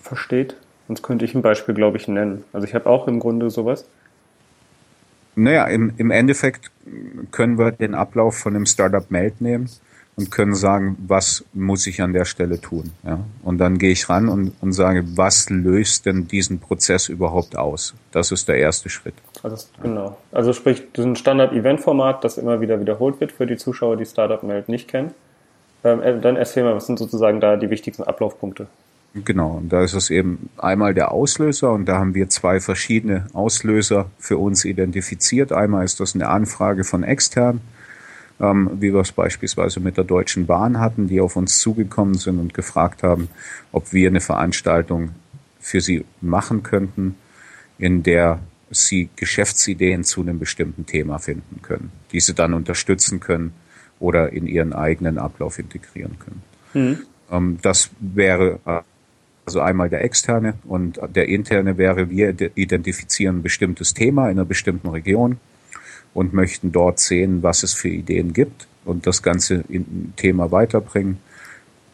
versteht? 0.00 0.56
Sonst 0.88 1.02
könnte 1.02 1.24
ich 1.24 1.34
ein 1.34 1.42
Beispiel, 1.42 1.74
glaube 1.74 1.96
ich, 1.96 2.08
nennen. 2.08 2.44
Also 2.52 2.66
ich 2.66 2.74
habe 2.74 2.88
auch 2.88 3.08
im 3.08 3.20
Grunde 3.20 3.50
sowas. 3.50 3.86
Naja, 5.34 5.66
im, 5.66 5.94
im 5.96 6.10
Endeffekt 6.10 6.70
können 7.30 7.58
wir 7.58 7.72
den 7.72 7.94
Ablauf 7.94 8.36
von 8.36 8.52
dem 8.52 8.66
Startup 8.66 9.10
Meld 9.10 9.40
nehmen 9.40 9.70
und 10.16 10.30
können 10.30 10.54
sagen, 10.54 10.96
was 11.06 11.44
muss 11.54 11.86
ich 11.86 12.02
an 12.02 12.12
der 12.12 12.26
Stelle 12.26 12.60
tun. 12.60 12.90
Ja? 13.04 13.20
Und 13.42 13.58
dann 13.58 13.78
gehe 13.78 13.90
ich 13.90 14.08
ran 14.08 14.28
und, 14.28 14.52
und 14.60 14.72
sage, 14.72 15.04
was 15.16 15.48
löst 15.48 16.04
denn 16.04 16.28
diesen 16.28 16.58
Prozess 16.58 17.08
überhaupt 17.08 17.56
aus? 17.56 17.94
Das 18.10 18.30
ist 18.30 18.48
der 18.48 18.56
erste 18.58 18.90
Schritt. 18.90 19.14
Also, 19.42 19.66
genau. 19.82 20.18
Also 20.30 20.52
sprich, 20.52 20.82
das 20.92 21.04
ist 21.04 21.10
ein 21.10 21.16
Standard-Event-Format, 21.16 22.24
das 22.24 22.36
immer 22.36 22.60
wieder 22.60 22.78
wiederholt 22.80 23.20
wird 23.20 23.32
für 23.32 23.46
die 23.46 23.56
Zuschauer, 23.56 23.96
die 23.96 24.06
Startup 24.06 24.42
Meld 24.42 24.68
nicht 24.68 24.88
kennen. 24.88 25.12
Ähm, 25.84 26.02
äh, 26.02 26.20
dann 26.20 26.36
erzähl 26.36 26.62
mal, 26.62 26.74
was 26.74 26.86
sind 26.86 26.98
sozusagen 26.98 27.40
da 27.40 27.56
die 27.56 27.70
wichtigsten 27.70 28.02
Ablaufpunkte? 28.02 28.66
Genau, 29.14 29.58
und 29.58 29.70
da 29.70 29.82
ist 29.82 29.92
es 29.92 30.08
eben 30.08 30.48
einmal 30.56 30.94
der 30.94 31.12
Auslöser 31.12 31.72
und 31.72 31.84
da 31.86 31.98
haben 31.98 32.14
wir 32.14 32.30
zwei 32.30 32.60
verschiedene 32.60 33.26
Auslöser 33.34 34.06
für 34.18 34.38
uns 34.38 34.64
identifiziert. 34.64 35.52
Einmal 35.52 35.84
ist 35.84 36.00
das 36.00 36.14
eine 36.14 36.28
Anfrage 36.28 36.82
von 36.82 37.02
extern, 37.02 37.60
ähm, 38.40 38.70
wie 38.74 38.92
wir 38.92 39.00
es 39.00 39.12
beispielsweise 39.12 39.80
mit 39.80 39.96
der 39.96 40.04
Deutschen 40.04 40.46
Bahn 40.46 40.80
hatten, 40.80 41.08
die 41.08 41.20
auf 41.20 41.36
uns 41.36 41.58
zugekommen 41.58 42.14
sind 42.14 42.38
und 42.38 42.54
gefragt 42.54 43.02
haben, 43.02 43.28
ob 43.72 43.92
wir 43.92 44.08
eine 44.08 44.20
Veranstaltung 44.20 45.10
für 45.60 45.80
sie 45.80 46.04
machen 46.20 46.62
könnten, 46.62 47.16
in 47.78 48.02
der 48.02 48.40
sie 48.70 49.10
Geschäftsideen 49.16 50.04
zu 50.04 50.22
einem 50.22 50.38
bestimmten 50.38 50.86
Thema 50.86 51.18
finden 51.18 51.60
können, 51.62 51.92
diese 52.12 52.34
dann 52.34 52.54
unterstützen 52.54 53.20
können 53.20 53.52
oder 54.00 54.32
in 54.32 54.46
ihren 54.46 54.72
eigenen 54.72 55.18
Ablauf 55.18 55.58
integrieren 55.58 56.16
können. 56.18 56.42
Mhm. 56.74 56.98
Ähm, 57.30 57.58
das 57.62 57.90
wäre 58.00 58.84
also 59.44 59.60
einmal 59.60 59.88
der 59.88 60.04
externe 60.04 60.54
und 60.64 61.00
der 61.14 61.28
interne 61.28 61.76
wäre, 61.76 62.10
wir 62.10 62.34
identifizieren 62.54 63.38
ein 63.38 63.42
bestimmtes 63.42 63.94
Thema 63.94 64.26
in 64.26 64.38
einer 64.38 64.44
bestimmten 64.44 64.88
Region 64.88 65.38
und 66.14 66.32
möchten 66.32 66.72
dort 66.72 67.00
sehen, 67.00 67.42
was 67.42 67.62
es 67.62 67.74
für 67.74 67.88
Ideen 67.88 68.32
gibt 68.32 68.66
und 68.84 69.06
das 69.06 69.22
ganze 69.22 69.64
Thema 70.16 70.50
weiterbringen. 70.50 71.18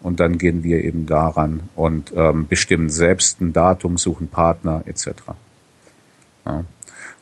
Und 0.01 0.21
dann 0.21 0.39
gehen 0.39 0.63
wir 0.63 0.85
eben 0.85 1.07
daran 1.07 1.69
und 1.75 2.13
ähm, 2.15 2.47
bestimmen 2.47 2.89
selbst 2.89 3.41
ein 3.41 3.53
Datum, 3.53 3.99
suchen 3.99 4.29
Partner 4.29 4.83
etc. 4.87 5.09
Ja. 6.47 6.65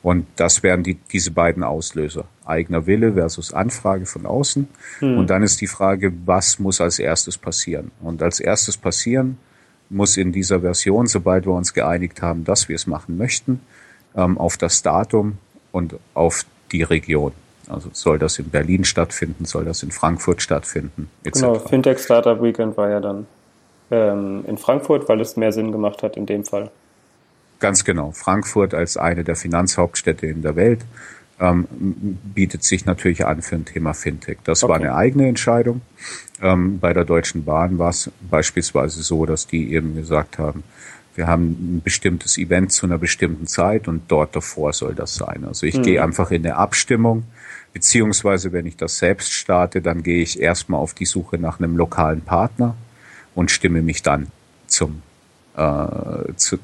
Und 0.03 0.27
das 0.37 0.63
wären 0.63 0.83
die, 0.83 0.95
diese 0.95 1.31
beiden 1.33 1.63
Auslöser. 1.63 2.27
Eigener 2.45 2.87
Wille 2.87 3.15
versus 3.15 3.53
Anfrage 3.53 4.07
von 4.07 4.25
außen. 4.25 4.69
Hm. 5.01 5.19
Und 5.19 5.31
dann 5.31 5.43
ist 5.43 5.61
die 5.61 5.67
Frage, 5.67 6.13
was 6.27 6.59
muss 6.59 6.81
als 6.81 6.99
erstes 6.99 7.39
passieren? 7.39 7.91
Und 8.01 8.23
als 8.23 8.39
erstes 8.39 8.77
passieren 8.77 9.39
muss 9.89 10.17
in 10.17 10.31
dieser 10.31 10.61
Version, 10.61 11.07
sobald 11.07 11.47
wir 11.47 11.55
uns 11.55 11.75
geeinigt 11.75 12.23
haben, 12.23 12.45
dass 12.45 12.69
wir 12.69 12.77
es 12.77 12.87
machen 12.87 13.17
möchten, 13.17 13.61
ähm, 14.15 14.39
auf 14.39 14.57
das 14.57 14.83
Datum 14.83 15.39
und 15.73 15.97
auf 16.15 16.45
die 16.73 16.83
Region. 16.83 17.33
Also 17.69 17.91
soll 17.93 18.19
das 18.19 18.39
in 18.39 18.49
Berlin 18.49 18.85
stattfinden, 18.85 19.45
soll 19.45 19.65
das 19.65 19.83
in 19.83 19.91
Frankfurt 19.91 20.41
stattfinden, 20.41 21.11
etc. 21.25 21.41
Genau, 21.41 21.55
Fintech 21.59 21.99
Startup 21.99 22.41
Weekend 22.41 22.77
war 22.77 22.91
ja 22.91 23.01
dann 23.01 23.27
ähm, 23.91 24.45
in 24.47 24.57
Frankfurt, 24.57 25.09
weil 25.09 25.21
es 25.21 25.37
mehr 25.37 25.53
Sinn 25.53 25.73
gemacht 25.73 26.03
hat 26.03 26.17
in 26.17 26.27
dem 26.27 26.45
Fall. 26.45 26.71
Ganz 27.59 27.85
genau. 27.85 28.13
Frankfurt 28.13 28.75
als 28.75 28.97
eine 28.97 29.25
der 29.25 29.37
Finanzhauptstädte 29.37 30.27
in 30.27 30.43
der 30.43 30.57
Welt 30.57 30.85
ähm, 31.41 31.67
bietet 32.35 32.65
sich 32.65 32.87
natürlich 32.87 33.27
an 33.27 33.43
für 33.43 33.57
ein 33.57 33.65
Thema 33.65 33.95
Fintech. 33.95 34.39
Das 34.45 34.63
okay. 34.63 34.71
war 34.71 34.79
eine 34.79 34.95
eigene 34.95 35.29
Entscheidung. 35.29 35.81
Ähm, 36.41 36.79
bei 36.79 36.93
der 36.93 37.05
Deutschen 37.05 37.45
Bahn 37.45 37.79
war 37.79 37.91
es 37.91 38.11
beispielsweise 38.31 39.03
so, 39.03 39.27
dass 39.27 39.47
die 39.47 39.73
eben 39.73 39.97
gesagt 39.97 40.39
haben, 40.39 40.65
wir 41.17 41.27
haben 41.27 41.77
ein 41.77 41.83
bestimmtes 41.83 42.39
Event 42.39 42.73
zu 42.73 42.87
einer 42.87 42.99
bestimmten 42.99 43.47
Zeit 43.47 43.89
und 43.89 44.03
dort 44.09 44.37
davor 44.37 44.73
soll 44.73 44.95
das 44.95 45.15
sein. 45.15 45.45
Also 45.47 45.67
ich 45.67 45.77
mhm. 45.77 45.83
gehe 45.83 46.03
einfach 46.03 46.31
in 46.31 46.45
eine 46.45 46.57
Abstimmung, 46.57 47.25
beziehungsweise 47.73 48.53
wenn 48.53 48.67
ich 48.67 48.77
das 48.77 48.99
selbst 48.99 49.33
starte, 49.33 49.81
dann 49.81 50.03
gehe 50.03 50.23
ich 50.23 50.41
erstmal 50.41 50.81
auf 50.81 50.95
die 50.95 51.07
Suche 51.07 51.39
nach 51.39 51.59
einem 51.59 51.77
lokalen 51.77 52.21
Partner 52.21 52.77
und 53.35 53.51
stimme 53.51 53.83
mich 53.83 54.03
dann 54.03 54.29
zum, 54.67 55.03
äh, 55.57 56.33
zu, 56.37 56.59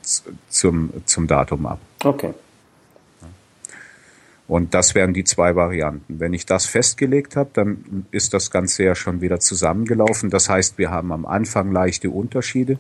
zum, 0.49 0.91
zum 1.07 1.27
Datum 1.27 1.67
ab. 1.67 1.81
Okay. 2.05 2.35
Und 4.49 4.75
das 4.75 4.95
wären 4.95 5.15
die 5.15 5.25
zwei 5.25 5.57
Varianten. 5.57 6.21
Wenn 6.21 6.35
ich 6.35 6.45
das 6.45 6.67
festgelegt 6.67 7.37
habe, 7.37 7.49
dann 7.55 8.07
ist 8.11 8.35
das 8.35 8.51
Ganze 8.51 8.85
ja 8.85 8.95
schon 8.95 9.23
wieder 9.23 9.41
zusammengelaufen. 9.41 10.29
Das 10.29 10.51
heißt, 10.51 10.77
wir 10.77 10.91
haben 10.91 11.11
am 11.11 11.25
Anfang 11.25 11.73
leichte 11.73 12.11
Unterschiede 12.11 12.79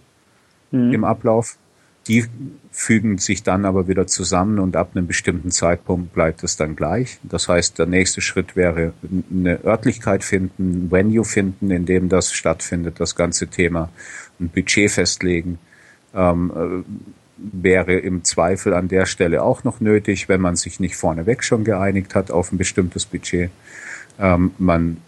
mhm. 0.70 0.92
im 0.92 1.04
Ablauf. 1.04 1.56
Die 2.08 2.24
fügen 2.72 3.18
sich 3.18 3.42
dann 3.42 3.64
aber 3.64 3.86
wieder 3.86 4.06
zusammen 4.06 4.58
und 4.58 4.74
ab 4.74 4.90
einem 4.94 5.06
bestimmten 5.06 5.50
Zeitpunkt 5.50 6.12
bleibt 6.12 6.42
es 6.42 6.56
dann 6.56 6.74
gleich. 6.74 7.18
Das 7.22 7.48
heißt, 7.48 7.78
der 7.78 7.86
nächste 7.86 8.20
Schritt 8.20 8.56
wäre 8.56 8.92
eine 9.30 9.64
Örtlichkeit 9.64 10.24
finden, 10.24 10.86
ein 10.86 10.90
Venue 10.90 11.24
finden, 11.24 11.70
in 11.70 11.86
dem 11.86 12.08
das 12.08 12.32
stattfindet, 12.32 12.98
das 12.98 13.14
ganze 13.14 13.46
Thema, 13.46 13.88
ein 14.40 14.48
Budget 14.48 14.90
festlegen, 14.90 15.58
ähm, 16.14 16.84
wäre 17.36 17.94
im 17.94 18.24
Zweifel 18.24 18.74
an 18.74 18.88
der 18.88 19.06
Stelle 19.06 19.42
auch 19.42 19.62
noch 19.62 19.80
nötig, 19.80 20.28
wenn 20.28 20.40
man 20.40 20.56
sich 20.56 20.80
nicht 20.80 20.96
vorneweg 20.96 21.44
schon 21.44 21.64
geeinigt 21.64 22.14
hat 22.14 22.30
auf 22.30 22.52
ein 22.52 22.58
bestimmtes 22.58 23.06
Budget. 23.06 23.50
Ähm, 24.18 24.52
man 24.58 24.98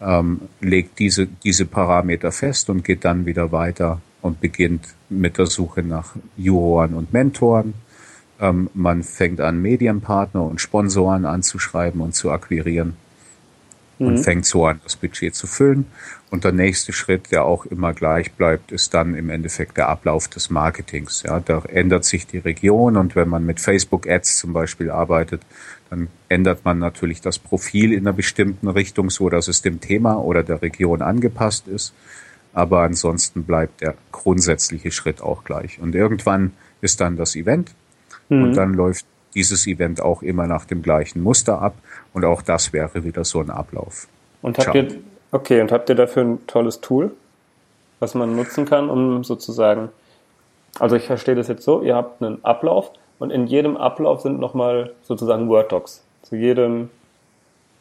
ähm, 0.00 0.42
legt 0.60 0.98
diese, 0.98 1.26
diese 1.26 1.64
Parameter 1.64 2.30
fest 2.30 2.70
und 2.70 2.84
geht 2.84 3.04
dann 3.04 3.26
wieder 3.26 3.52
weiter 3.52 4.00
und 4.24 4.40
beginnt 4.40 4.94
mit 5.10 5.36
der 5.36 5.44
Suche 5.44 5.82
nach 5.82 6.16
Juroren 6.38 6.94
und 6.94 7.12
Mentoren. 7.12 7.74
Ähm, 8.40 8.70
man 8.72 9.02
fängt 9.02 9.38
an, 9.42 9.60
Medienpartner 9.60 10.42
und 10.42 10.62
Sponsoren 10.62 11.26
anzuschreiben 11.26 12.00
und 12.00 12.14
zu 12.14 12.30
akquirieren 12.30 12.96
mhm. 13.98 14.06
und 14.06 14.18
fängt 14.18 14.46
so 14.46 14.64
an, 14.64 14.80
das 14.82 14.96
Budget 14.96 15.34
zu 15.34 15.46
füllen. 15.46 15.84
Und 16.30 16.44
der 16.44 16.52
nächste 16.52 16.94
Schritt, 16.94 17.32
der 17.32 17.44
auch 17.44 17.66
immer 17.66 17.92
gleich 17.92 18.32
bleibt, 18.32 18.72
ist 18.72 18.94
dann 18.94 19.14
im 19.14 19.28
Endeffekt 19.28 19.76
der 19.76 19.90
Ablauf 19.90 20.26
des 20.26 20.48
Marketings. 20.48 21.22
Ja, 21.22 21.38
da 21.40 21.62
ändert 21.68 22.06
sich 22.06 22.26
die 22.26 22.38
Region 22.38 22.96
und 22.96 23.14
wenn 23.16 23.28
man 23.28 23.44
mit 23.44 23.60
Facebook 23.60 24.08
Ads 24.08 24.38
zum 24.38 24.54
Beispiel 24.54 24.90
arbeitet, 24.90 25.42
dann 25.90 26.08
ändert 26.30 26.64
man 26.64 26.78
natürlich 26.78 27.20
das 27.20 27.38
Profil 27.38 27.92
in 27.92 28.00
einer 28.00 28.14
bestimmten 28.14 28.68
Richtung, 28.68 29.10
so 29.10 29.28
dass 29.28 29.48
es 29.48 29.60
dem 29.60 29.82
Thema 29.82 30.16
oder 30.16 30.42
der 30.42 30.62
Region 30.62 31.02
angepasst 31.02 31.68
ist. 31.68 31.92
Aber 32.54 32.82
ansonsten 32.82 33.44
bleibt 33.44 33.80
der 33.80 33.94
grundsätzliche 34.12 34.92
Schritt 34.92 35.20
auch 35.20 35.44
gleich. 35.44 35.80
Und 35.80 35.94
irgendwann 35.94 36.52
ist 36.80 37.00
dann 37.00 37.16
das 37.16 37.36
Event 37.36 37.74
mhm. 38.28 38.44
und 38.44 38.56
dann 38.56 38.74
läuft 38.74 39.04
dieses 39.34 39.66
Event 39.66 40.00
auch 40.00 40.22
immer 40.22 40.46
nach 40.46 40.64
dem 40.64 40.80
gleichen 40.80 41.20
Muster 41.20 41.60
ab. 41.60 41.74
Und 42.12 42.24
auch 42.24 42.42
das 42.42 42.72
wäre 42.72 43.04
wieder 43.04 43.24
so 43.24 43.40
ein 43.40 43.50
Ablauf. 43.50 44.06
Und 44.40 44.58
habt 44.58 44.70
Ciao. 44.70 44.76
ihr, 44.76 45.00
okay, 45.32 45.60
und 45.60 45.72
habt 45.72 45.88
ihr 45.88 45.96
dafür 45.96 46.22
ein 46.22 46.46
tolles 46.46 46.80
Tool, 46.80 47.10
was 47.98 48.14
man 48.14 48.36
nutzen 48.36 48.64
kann, 48.64 48.88
um 48.88 49.24
sozusagen, 49.24 49.88
also 50.78 50.94
ich 50.94 51.04
verstehe 51.04 51.34
das 51.34 51.48
jetzt 51.48 51.64
so, 51.64 51.82
ihr 51.82 51.96
habt 51.96 52.22
einen 52.22 52.44
Ablauf 52.44 52.92
und 53.18 53.30
in 53.30 53.46
jedem 53.46 53.76
Ablauf 53.76 54.20
sind 54.20 54.38
nochmal 54.38 54.92
sozusagen 55.02 55.48
Word-Docs. 55.48 56.04
Zu 56.22 56.36
jedem 56.36 56.90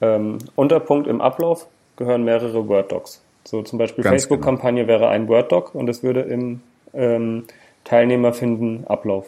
ähm, 0.02 0.40
Unterpunkt 0.56 1.08
im 1.08 1.22
Ablauf 1.22 1.68
gehören 1.96 2.24
mehrere 2.24 2.68
Word-Docs. 2.68 3.22
So 3.46 3.62
zum 3.62 3.78
Beispiel 3.78 4.04
Facebook-Kampagne 4.04 4.86
genau. 4.86 5.00
wäre 5.00 5.10
ein 5.10 5.28
Word-Doc 5.28 5.76
und 5.76 5.90
es 5.90 6.04
würde 6.04 6.22
im 6.22 6.62
ähm, 6.94 7.44
Teilnehmer 7.84 8.34
finden 8.34 8.86
Ablauf. 8.88 9.28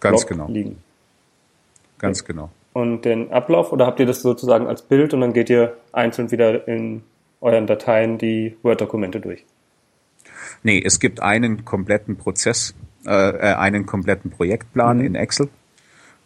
Ganz 0.00 0.26
Blog 0.26 0.28
genau. 0.28 0.48
Liegen. 0.48 0.82
Ganz 1.98 2.22
okay. 2.22 2.32
genau. 2.32 2.50
Und 2.72 3.04
den 3.04 3.30
Ablauf 3.30 3.72
oder 3.72 3.86
habt 3.86 4.00
ihr 4.00 4.06
das 4.06 4.22
sozusagen 4.22 4.66
als 4.66 4.82
Bild 4.82 5.14
und 5.14 5.20
dann 5.20 5.32
geht 5.32 5.50
ihr 5.50 5.76
einzeln 5.92 6.30
wieder 6.30 6.66
in 6.66 7.02
euren 7.40 7.66
Dateien 7.66 8.18
die 8.18 8.56
Word-Dokumente 8.62 9.20
durch? 9.20 9.44
Nee, 10.62 10.82
es 10.84 11.00
gibt 11.00 11.20
einen 11.20 11.64
kompletten 11.64 12.16
Prozess, 12.16 12.74
äh, 13.06 13.10
äh, 13.10 13.54
einen 13.54 13.86
kompletten 13.86 14.30
Projektplan 14.30 14.98
mhm. 14.98 15.04
in 15.04 15.14
Excel. 15.14 15.48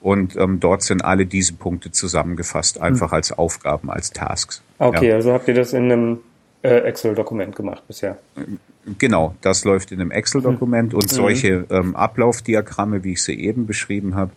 Und 0.01 0.37
ähm, 0.37 0.61
dort 0.61 0.83
sind 0.83 1.05
alle 1.05 1.27
diese 1.27 1.55
Punkte 1.55 1.91
zusammengefasst, 1.91 2.81
einfach 2.81 3.09
mhm. 3.09 3.15
als 3.15 3.33
Aufgaben, 3.33 3.91
als 3.91 4.13
Tasks. 4.13 4.63
Okay, 4.79 5.09
ja. 5.09 5.15
also 5.17 5.33
habt 5.33 5.49
ihr 5.49 5.55
das 5.55 5.73
in 5.73 5.91
einem 5.91 6.21
Excel-Dokument 6.69 7.55
gemacht 7.55 7.83
bisher? 7.87 8.19
Genau, 8.99 9.35
das 9.41 9.65
läuft 9.65 9.93
in 9.93 10.01
einem 10.01 10.11
Excel-Dokument 10.11 10.93
mhm. 10.93 10.99
und 10.99 11.11
solche 11.11 11.67
ähm, 11.71 11.97
Ablaufdiagramme, 11.97 13.05
wie 13.05 13.13
ich 13.13 13.23
sie 13.23 13.39
eben 13.39 13.67
beschrieben 13.67 14.15
habe, 14.15 14.31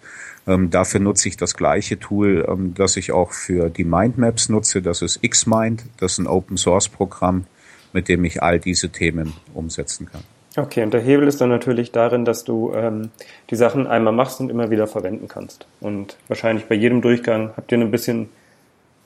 ähm, 0.50 0.72
dafür 0.72 1.00
nutze 1.00 1.30
ich 1.30 1.38
das 1.38 1.56
gleiche 1.56 2.00
Tool, 2.00 2.46
ähm, 2.50 2.74
das 2.76 2.98
ich 2.98 3.12
auch 3.12 3.32
für 3.32 3.70
die 3.70 3.84
Mindmaps 3.84 4.50
nutze. 4.50 4.82
Das 4.82 5.02
ist 5.02 5.22
Xmind. 5.22 5.84
Das 6.00 6.14
ist 6.14 6.18
ein 6.18 6.28
Open-Source-Programm, 6.28 7.46
mit 7.94 8.08
dem 8.08 8.26
ich 8.26 8.42
all 8.42 8.60
diese 8.60 8.90
Themen 8.90 9.34
umsetzen 9.54 10.10
kann. 10.12 10.24
Okay, 10.58 10.82
und 10.82 10.94
der 10.94 11.02
Hebel 11.02 11.28
ist 11.28 11.40
dann 11.40 11.50
natürlich 11.50 11.92
darin, 11.92 12.26
dass 12.26 12.44
du 12.44 12.74
ähm, 12.74 13.12
die 13.52 13.56
Sachen 13.56 13.86
einmal 13.86 14.14
machst 14.14 14.40
und 14.40 14.50
immer 14.50 14.72
wieder 14.72 14.88
verwenden 14.88 15.28
kannst. 15.28 15.68
Und 15.80 16.18
wahrscheinlich 16.28 16.66
bei 16.66 16.76
jedem 16.76 17.02
Durchgang 17.02 17.52
habt 17.56 17.72
ihr 17.72 17.78
ein 17.78 17.92
bisschen, 17.92 18.30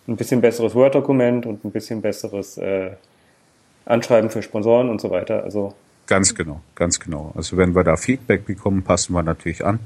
ein 0.07 0.15
bisschen 0.15 0.39
besseres 0.39 0.73
Word-Dokument 0.73 1.45
und 1.45 1.65
ein 1.65 1.71
bisschen 1.71 2.01
besseres 2.01 2.57
äh, 2.57 2.91
Anschreiben 3.85 4.29
für 4.29 4.41
Sponsoren 4.41 4.89
und 4.89 5.01
so 5.01 5.09
weiter. 5.11 5.43
Also 5.43 5.73
Ganz 6.05 6.35
genau, 6.35 6.61
ganz 6.75 6.99
genau. 6.99 7.31
Also 7.35 7.55
wenn 7.55 7.75
wir 7.75 7.83
da 7.83 7.95
Feedback 7.95 8.45
bekommen, 8.45 8.83
passen 8.83 9.13
wir 9.13 9.23
natürlich 9.23 9.65
an. 9.65 9.79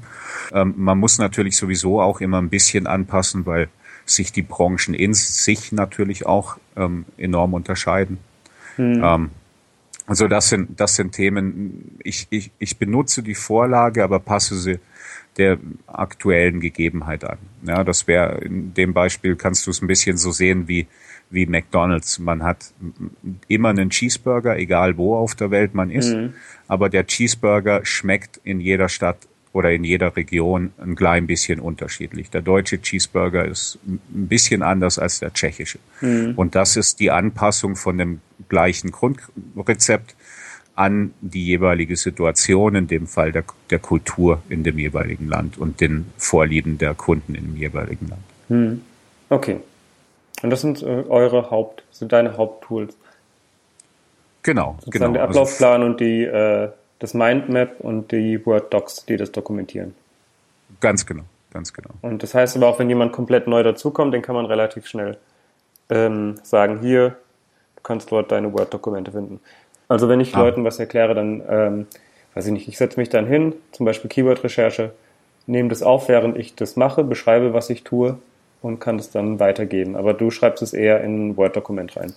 Ähm, 0.52 0.74
man 0.76 0.98
muss 0.98 1.18
natürlich 1.18 1.56
sowieso 1.56 2.00
auch 2.00 2.20
immer 2.20 2.38
ein 2.38 2.48
bisschen 2.48 2.88
anpassen, 2.88 3.46
weil 3.46 3.68
sich 4.04 4.32
die 4.32 4.42
Branchen 4.42 4.94
in 4.94 5.14
sich 5.14 5.70
natürlich 5.70 6.26
auch 6.26 6.56
ähm, 6.76 7.04
enorm 7.16 7.54
unterscheiden. 7.54 8.18
Hm. 8.76 9.00
Ähm, 9.02 9.30
also 10.06 10.26
das 10.26 10.48
sind, 10.48 10.80
das 10.80 10.96
sind 10.96 11.12
Themen, 11.12 11.98
ich, 12.02 12.26
ich, 12.30 12.50
ich 12.58 12.78
benutze 12.78 13.22
die 13.22 13.34
Vorlage, 13.34 14.02
aber 14.02 14.18
passe 14.18 14.56
sie 14.56 14.80
der 15.36 15.58
aktuellen 15.86 16.60
Gegebenheit 16.60 17.22
an. 17.24 17.38
Ja, 17.62 17.84
das 17.84 18.08
wäre 18.08 18.38
in 18.38 18.74
dem 18.74 18.92
Beispiel 18.92 19.36
kannst 19.36 19.66
du 19.66 19.70
es 19.70 19.82
ein 19.82 19.86
bisschen 19.86 20.16
so 20.16 20.32
sehen 20.32 20.66
wie 20.66 20.88
wie 21.30 21.46
McDonald's. 21.46 22.18
Man 22.18 22.42
hat 22.42 22.72
immer 23.48 23.70
einen 23.70 23.90
Cheeseburger, 23.90 24.56
egal 24.56 24.96
wo 24.96 25.16
auf 25.16 25.34
der 25.34 25.50
Welt 25.50 25.74
man 25.74 25.90
ist, 25.90 26.14
mhm. 26.14 26.34
aber 26.66 26.88
der 26.88 27.06
Cheeseburger 27.06 27.84
schmeckt 27.84 28.40
in 28.44 28.60
jeder 28.60 28.88
Stadt 28.88 29.18
oder 29.52 29.72
in 29.72 29.84
jeder 29.84 30.14
Region 30.14 30.72
ein 30.78 30.94
klein 30.94 31.26
bisschen 31.26 31.60
unterschiedlich. 31.60 32.30
Der 32.30 32.42
deutsche 32.42 32.80
Cheeseburger 32.80 33.44
ist 33.44 33.78
ein 33.86 34.00
bisschen 34.28 34.62
anders 34.62 34.98
als 34.98 35.20
der 35.20 35.32
tschechische. 35.32 35.78
Mhm. 36.00 36.34
Und 36.36 36.54
das 36.54 36.76
ist 36.76 37.00
die 37.00 37.10
Anpassung 37.10 37.76
von 37.76 37.98
dem 37.98 38.20
gleichen 38.48 38.92
Grundrezept 38.92 40.14
an 40.74 41.12
die 41.20 41.44
jeweilige 41.44 41.96
Situation, 41.96 42.76
in 42.76 42.86
dem 42.86 43.08
Fall 43.08 43.32
der, 43.32 43.44
der 43.70 43.80
Kultur 43.80 44.42
in 44.48 44.62
dem 44.62 44.78
jeweiligen 44.78 45.26
Land 45.26 45.58
und 45.58 45.80
den 45.80 46.06
Vorlieben 46.18 46.78
der 46.78 46.94
Kunden 46.94 47.34
im 47.34 47.56
jeweiligen 47.56 48.06
Land. 48.08 48.22
Mhm. 48.48 48.82
Okay. 49.28 49.60
Und 50.42 50.50
das 50.50 50.60
sind 50.60 50.82
äh, 50.82 51.04
eure 51.08 51.50
Haupt, 51.50 51.82
sind 51.90 52.12
deine 52.12 52.36
Haupttools. 52.36 52.96
Genau, 54.42 54.76
Sozusagen 54.80 54.92
genau. 54.92 55.12
Der 55.12 55.22
also 55.22 55.40
Ablaufplan 55.40 55.80
also, 55.80 55.86
und 55.86 56.00
die, 56.00 56.24
äh, 56.24 56.70
das 57.00 57.14
Mindmap 57.14 57.80
und 57.80 58.12
die 58.12 58.44
Word 58.46 58.72
Docs, 58.72 59.04
die 59.06 59.16
das 59.16 59.32
dokumentieren. 59.32 59.94
Ganz 60.80 61.06
genau, 61.06 61.24
ganz 61.52 61.72
genau. 61.72 61.90
Und 62.02 62.22
das 62.22 62.34
heißt 62.34 62.56
aber 62.56 62.68
auch, 62.68 62.78
wenn 62.78 62.88
jemand 62.88 63.12
komplett 63.12 63.48
neu 63.48 63.62
dazukommt, 63.62 64.14
den 64.14 64.22
kann 64.22 64.34
man 64.34 64.46
relativ 64.46 64.86
schnell 64.86 65.18
ähm, 65.90 66.36
sagen, 66.42 66.80
hier, 66.80 67.16
du 67.76 67.82
kannst 67.82 68.12
dort 68.12 68.30
deine 68.30 68.52
Word-Dokumente 68.52 69.12
finden. 69.12 69.40
Also 69.88 70.08
wenn 70.08 70.20
ich 70.20 70.34
ah. 70.36 70.40
Leuten 70.40 70.64
was 70.64 70.78
erkläre, 70.78 71.14
dann, 71.14 71.42
ähm, 71.48 71.86
weiß 72.34 72.46
ich 72.46 72.52
nicht, 72.52 72.68
ich 72.68 72.78
setze 72.78 73.00
mich 73.00 73.08
dann 73.08 73.26
hin, 73.26 73.54
zum 73.72 73.86
Beispiel 73.86 74.08
Keyword-Recherche, 74.08 74.92
nehme 75.46 75.70
das 75.70 75.82
auf, 75.82 76.08
während 76.08 76.36
ich 76.36 76.54
das 76.54 76.76
mache, 76.76 77.02
beschreibe, 77.02 77.54
was 77.54 77.70
ich 77.70 77.82
tue 77.82 78.18
und 78.62 78.80
kann 78.80 78.98
es 78.98 79.10
dann 79.10 79.38
weitergeben. 79.38 79.96
Aber 79.96 80.14
du 80.14 80.30
schreibst 80.30 80.62
es 80.62 80.72
eher 80.72 81.02
in 81.02 81.30
ein 81.30 81.36
Word-Dokument 81.36 81.96
rein. 81.96 82.12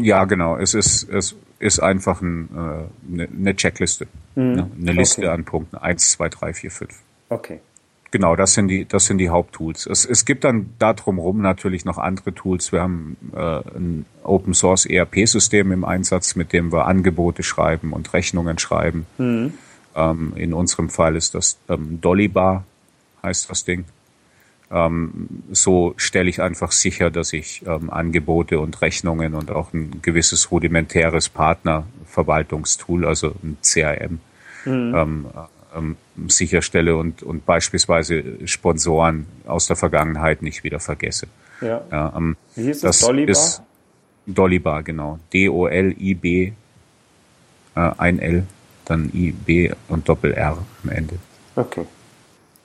Ja, 0.00 0.24
genau. 0.24 0.56
Es 0.56 0.74
ist, 0.74 1.08
es 1.08 1.36
ist 1.58 1.80
einfach 1.80 2.20
ein, 2.20 2.48
äh, 2.52 3.12
eine, 3.12 3.28
eine 3.28 3.56
Checkliste. 3.56 4.06
Mhm. 4.34 4.52
Ne? 4.52 4.70
Eine 4.80 4.92
Liste 4.92 5.22
okay. 5.22 5.30
an 5.30 5.44
Punkten. 5.44 5.76
Eins, 5.76 6.12
zwei, 6.12 6.28
drei, 6.28 6.52
vier, 6.52 6.70
fünf. 6.70 6.98
Okay. 7.28 7.60
Genau, 8.10 8.36
das 8.36 8.54
sind 8.54 8.68
die, 8.68 8.86
das 8.86 9.04
sind 9.04 9.18
die 9.18 9.28
Haupttools. 9.28 9.86
Es, 9.86 10.06
es 10.06 10.24
gibt 10.24 10.44
dann 10.44 10.70
da 10.78 10.94
drumherum 10.94 11.42
natürlich 11.42 11.84
noch 11.84 11.98
andere 11.98 12.32
Tools. 12.32 12.72
Wir 12.72 12.80
haben 12.80 13.18
äh, 13.34 13.38
ein 13.38 14.06
Open 14.24 14.54
Source 14.54 14.86
ERP-System 14.86 15.72
im 15.72 15.84
Einsatz, 15.84 16.34
mit 16.34 16.54
dem 16.54 16.72
wir 16.72 16.86
Angebote 16.86 17.42
schreiben 17.42 17.92
und 17.92 18.12
Rechnungen 18.14 18.58
schreiben. 18.58 19.06
Mhm. 19.18 19.52
Ähm, 19.94 20.32
in 20.36 20.54
unserem 20.54 20.88
Fall 20.88 21.16
ist 21.16 21.34
das 21.34 21.58
ähm, 21.68 22.00
Dollybar, 22.00 22.64
heißt 23.22 23.50
das 23.50 23.64
Ding. 23.64 23.84
Ähm, 24.70 25.28
so 25.50 25.94
stelle 25.96 26.28
ich 26.28 26.42
einfach 26.42 26.72
sicher, 26.72 27.10
dass 27.10 27.32
ich 27.32 27.64
ähm, 27.66 27.88
Angebote 27.90 28.60
und 28.60 28.80
Rechnungen 28.82 29.34
und 29.34 29.50
auch 29.50 29.72
ein 29.72 30.02
gewisses 30.02 30.50
rudimentäres 30.50 31.30
Partnerverwaltungstool, 31.30 33.06
also 33.06 33.34
ein 33.42 33.56
CRM, 33.62 34.20
mhm. 34.66 34.94
ähm, 34.94 35.26
ähm, 35.74 35.96
sicherstelle 36.28 36.96
und, 36.96 37.22
und 37.22 37.46
beispielsweise 37.46 38.46
Sponsoren 38.46 39.26
aus 39.46 39.66
der 39.66 39.76
Vergangenheit 39.76 40.42
nicht 40.42 40.64
wieder 40.64 40.80
vergesse. 40.80 41.28
Ja. 41.60 41.82
ja 41.90 42.12
ähm, 42.16 42.36
Wie 42.54 42.64
hieß 42.64 42.80
das? 42.80 42.98
das 42.98 43.06
Dollybar? 43.06 43.32
Ist 43.32 43.62
Dollybar, 44.26 44.82
genau. 44.82 45.18
D-O-L-I-B, 45.32 46.52
äh, 47.74 47.90
ein 47.96 48.18
L, 48.18 48.46
dann 48.84 49.10
I-B 49.14 49.72
und 49.88 50.08
Doppel-R 50.08 50.58
am 50.84 50.90
Ende. 50.90 51.18
Okay. 51.56 51.86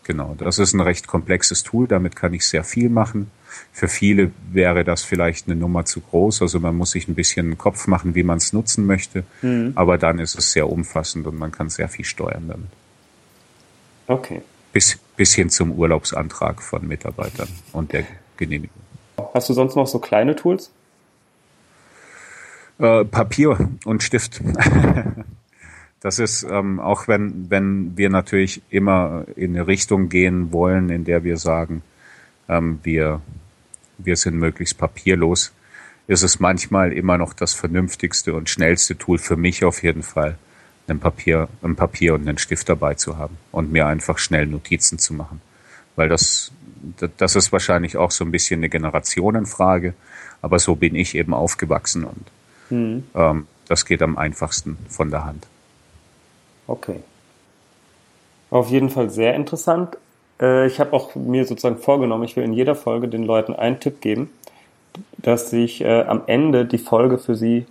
Genau, 0.03 0.35
das 0.37 0.59
ist 0.59 0.73
ein 0.73 0.81
recht 0.81 1.07
komplexes 1.07 1.63
Tool, 1.63 1.87
damit 1.87 2.15
kann 2.15 2.33
ich 2.33 2.45
sehr 2.45 2.63
viel 2.63 2.89
machen. 2.89 3.31
Für 3.71 3.87
viele 3.87 4.31
wäre 4.51 4.83
das 4.83 5.03
vielleicht 5.03 5.47
eine 5.47 5.55
Nummer 5.55 5.85
zu 5.85 6.01
groß, 6.01 6.41
also 6.41 6.59
man 6.59 6.75
muss 6.75 6.91
sich 6.91 7.07
ein 7.07 7.15
bisschen 7.15 7.47
einen 7.47 7.57
Kopf 7.57 7.87
machen, 7.87 8.13
wie 8.15 8.23
man 8.23 8.37
es 8.37 8.51
nutzen 8.51 8.85
möchte, 8.85 9.23
mhm. 9.41 9.71
aber 9.75 9.97
dann 9.97 10.19
ist 10.19 10.37
es 10.37 10.51
sehr 10.51 10.69
umfassend 10.69 11.25
und 11.25 11.37
man 11.37 11.51
kann 11.51 11.69
sehr 11.69 11.87
viel 11.87 12.05
steuern 12.05 12.47
damit. 12.47 12.69
Okay. 14.07 14.41
Bis, 14.73 14.97
bis 15.15 15.33
hin 15.33 15.49
zum 15.49 15.71
Urlaubsantrag 15.71 16.61
von 16.61 16.85
Mitarbeitern 16.85 17.47
und 17.71 17.93
der 17.93 18.05
Genehmigung. 18.37 18.75
Hast 19.33 19.49
du 19.49 19.53
sonst 19.53 19.75
noch 19.75 19.87
so 19.87 19.99
kleine 19.99 20.35
Tools? 20.35 20.71
Äh, 22.79 23.05
Papier 23.05 23.69
und 23.85 24.03
Stift. 24.03 24.41
Das 26.03 26.19
ist, 26.19 26.43
ähm, 26.43 26.79
auch 26.79 27.07
wenn, 27.07 27.49
wenn 27.49 27.97
wir 27.97 28.09
natürlich 28.09 28.61
immer 28.69 29.25
in 29.35 29.55
eine 29.55 29.65
Richtung 29.65 30.09
gehen 30.09 30.51
wollen, 30.51 30.89
in 30.89 31.05
der 31.05 31.23
wir 31.23 31.37
sagen, 31.37 31.81
ähm, 32.47 32.79
wir 32.83 33.21
wir 33.97 34.15
sind 34.15 34.37
möglichst 34.37 34.77
papierlos, 34.77 35.51
ist 36.07 36.23
es 36.23 36.39
manchmal 36.39 36.91
immer 36.91 37.17
noch 37.17 37.33
das 37.33 37.53
vernünftigste 37.53 38.33
und 38.33 38.49
schnellste 38.49 38.97
Tool 38.97 39.17
für 39.17 39.37
mich 39.37 39.63
auf 39.63 39.83
jeden 39.83 40.03
Fall, 40.03 40.37
ein 40.87 40.99
Papier, 40.99 41.47
ein 41.61 41.75
Papier 41.75 42.13
und 42.13 42.27
einen 42.27 42.37
Stift 42.37 42.67
dabei 42.67 42.95
zu 42.95 43.17
haben 43.17 43.37
und 43.51 43.71
mir 43.71 43.87
einfach 43.87 44.17
schnell 44.17 44.47
Notizen 44.47 44.99
zu 44.99 45.13
machen. 45.13 45.41
Weil 45.95 46.09
das, 46.09 46.51
das 47.17 47.35
ist 47.35 47.51
wahrscheinlich 47.53 47.95
auch 47.95 48.11
so 48.11 48.25
ein 48.25 48.31
bisschen 48.31 48.59
eine 48.59 48.69
Generationenfrage, 48.69 49.93
aber 50.41 50.59
so 50.59 50.75
bin 50.75 50.95
ich 50.95 51.15
eben 51.15 51.33
aufgewachsen 51.33 52.03
und 52.03 52.31
mhm. 52.69 53.03
ähm, 53.15 53.47
das 53.67 53.85
geht 53.85 54.01
am 54.01 54.17
einfachsten 54.17 54.77
von 54.89 55.09
der 55.09 55.23
Hand. 55.23 55.47
Okay. 56.67 56.99
Auf 58.49 58.69
jeden 58.69 58.89
Fall 58.89 59.10
sehr 59.10 59.34
interessant. 59.34 59.97
Äh, 60.39 60.67
ich 60.67 60.80
habe 60.80 60.93
auch 60.93 61.15
mir 61.15 61.45
sozusagen 61.45 61.78
vorgenommen, 61.78 62.23
ich 62.23 62.36
will 62.36 62.43
in 62.43 62.54
jeder 62.54 62.76
Folge 62.76 63.08
den 63.08 63.23
Leuten 63.23 63.54
einen 63.54 63.80
Tipp 63.80 64.02
geben, 64.02 64.30
dass 65.17 65.49
sich 65.49 65.82
äh, 65.82 66.02
am 66.02 66.21
Ende 66.28 66.65
die 66.65 66.78
Folge 66.78 67.17
für 67.17 67.36
sie 67.36 67.65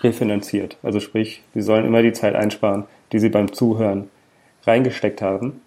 refinanziert. 0.00 0.76
Also 0.82 1.00
sprich, 1.00 1.42
sie 1.54 1.62
sollen 1.62 1.84
immer 1.84 2.02
die 2.02 2.12
Zeit 2.12 2.34
einsparen, 2.34 2.84
die 3.12 3.18
sie 3.18 3.28
beim 3.28 3.52
Zuhören 3.52 4.08
reingesteckt 4.64 5.22
haben. 5.22 5.60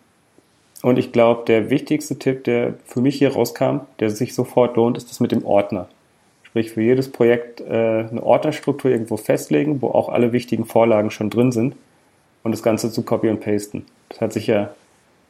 Und 0.81 0.99
ich 0.99 1.11
glaube, 1.11 1.43
der 1.47 1.69
wichtigste 1.69 2.17
Tipp, 2.19 2.43
der 2.43 2.75
für 2.85 3.01
mich 3.01 3.17
hier 3.17 3.33
rauskam, 3.33 3.79
der 3.99 4.09
sich 4.09 4.35
sofort 4.35 4.75
lohnt, 4.75 4.97
ist 4.97 5.09
das 5.09 5.19
mit 5.19 5.31
dem 5.31 5.45
Ordner. 5.45 5.87
Sprich, 6.43 6.71
für 6.71 6.81
jedes 6.81 7.11
Projekt 7.11 7.59
äh, 7.61 8.05
eine 8.09 8.23
Ordnerstruktur 8.23 8.91
irgendwo 8.91 9.17
festlegen, 9.17 9.81
wo 9.81 9.89
auch 9.89 10.09
alle 10.09 10.31
wichtigen 10.31 10.65
Vorlagen 10.65 11.11
schon 11.11 11.29
drin 11.29 11.51
sind 11.51 11.75
und 12.45 12.51
das 12.51 12.61
Ganze 12.63 12.91
zu 12.91 13.01
copy 13.01 13.27
und 13.27 13.41
pasten. 13.41 13.85
Das 14.07 14.21
hat 14.21 14.31
sich 14.31 14.47
ja 14.47 14.73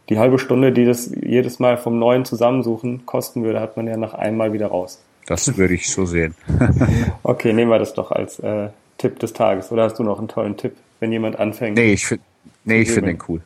die 0.10 0.20
halbe 0.20 0.38
Stunde, 0.38 0.74
die 0.74 0.86
das 0.86 1.10
jedes 1.16 1.60
Mal 1.60 1.78
vom 1.78 1.98
neuen 1.98 2.26
Zusammensuchen 2.26 3.06
kosten 3.06 3.44
würde, 3.44 3.62
hat 3.62 3.78
man 3.78 3.88
ja 3.88 3.96
nach 3.96 4.14
einmal 4.14 4.52
wieder 4.52 4.68
raus. 4.68 5.02
Das 5.26 5.58
würde 5.58 5.74
ich 5.74 5.90
so 5.90 6.06
sehen. 6.06 6.36
okay, 7.24 7.54
nehmen 7.54 7.72
wir 7.72 7.80
das 7.80 7.94
doch 7.94 8.12
als 8.12 8.40
äh, 8.40 8.68
Tipp 8.98 9.18
des 9.20 9.32
Tages. 9.32 9.72
Oder 9.72 9.84
hast 9.84 9.98
du 9.98 10.04
noch 10.04 10.20
einen 10.20 10.28
tollen 10.28 10.58
Tipp, 10.58 10.76
wenn 11.00 11.12
jemand 11.12 11.40
anfängt? 11.40 11.78
Nee, 11.78 11.94
ich, 11.94 12.06
finde 12.06 12.24
nee, 12.66 12.82
ich 12.82 12.92
finde 12.92 13.14
den 13.14 13.24
cool. 13.30 13.42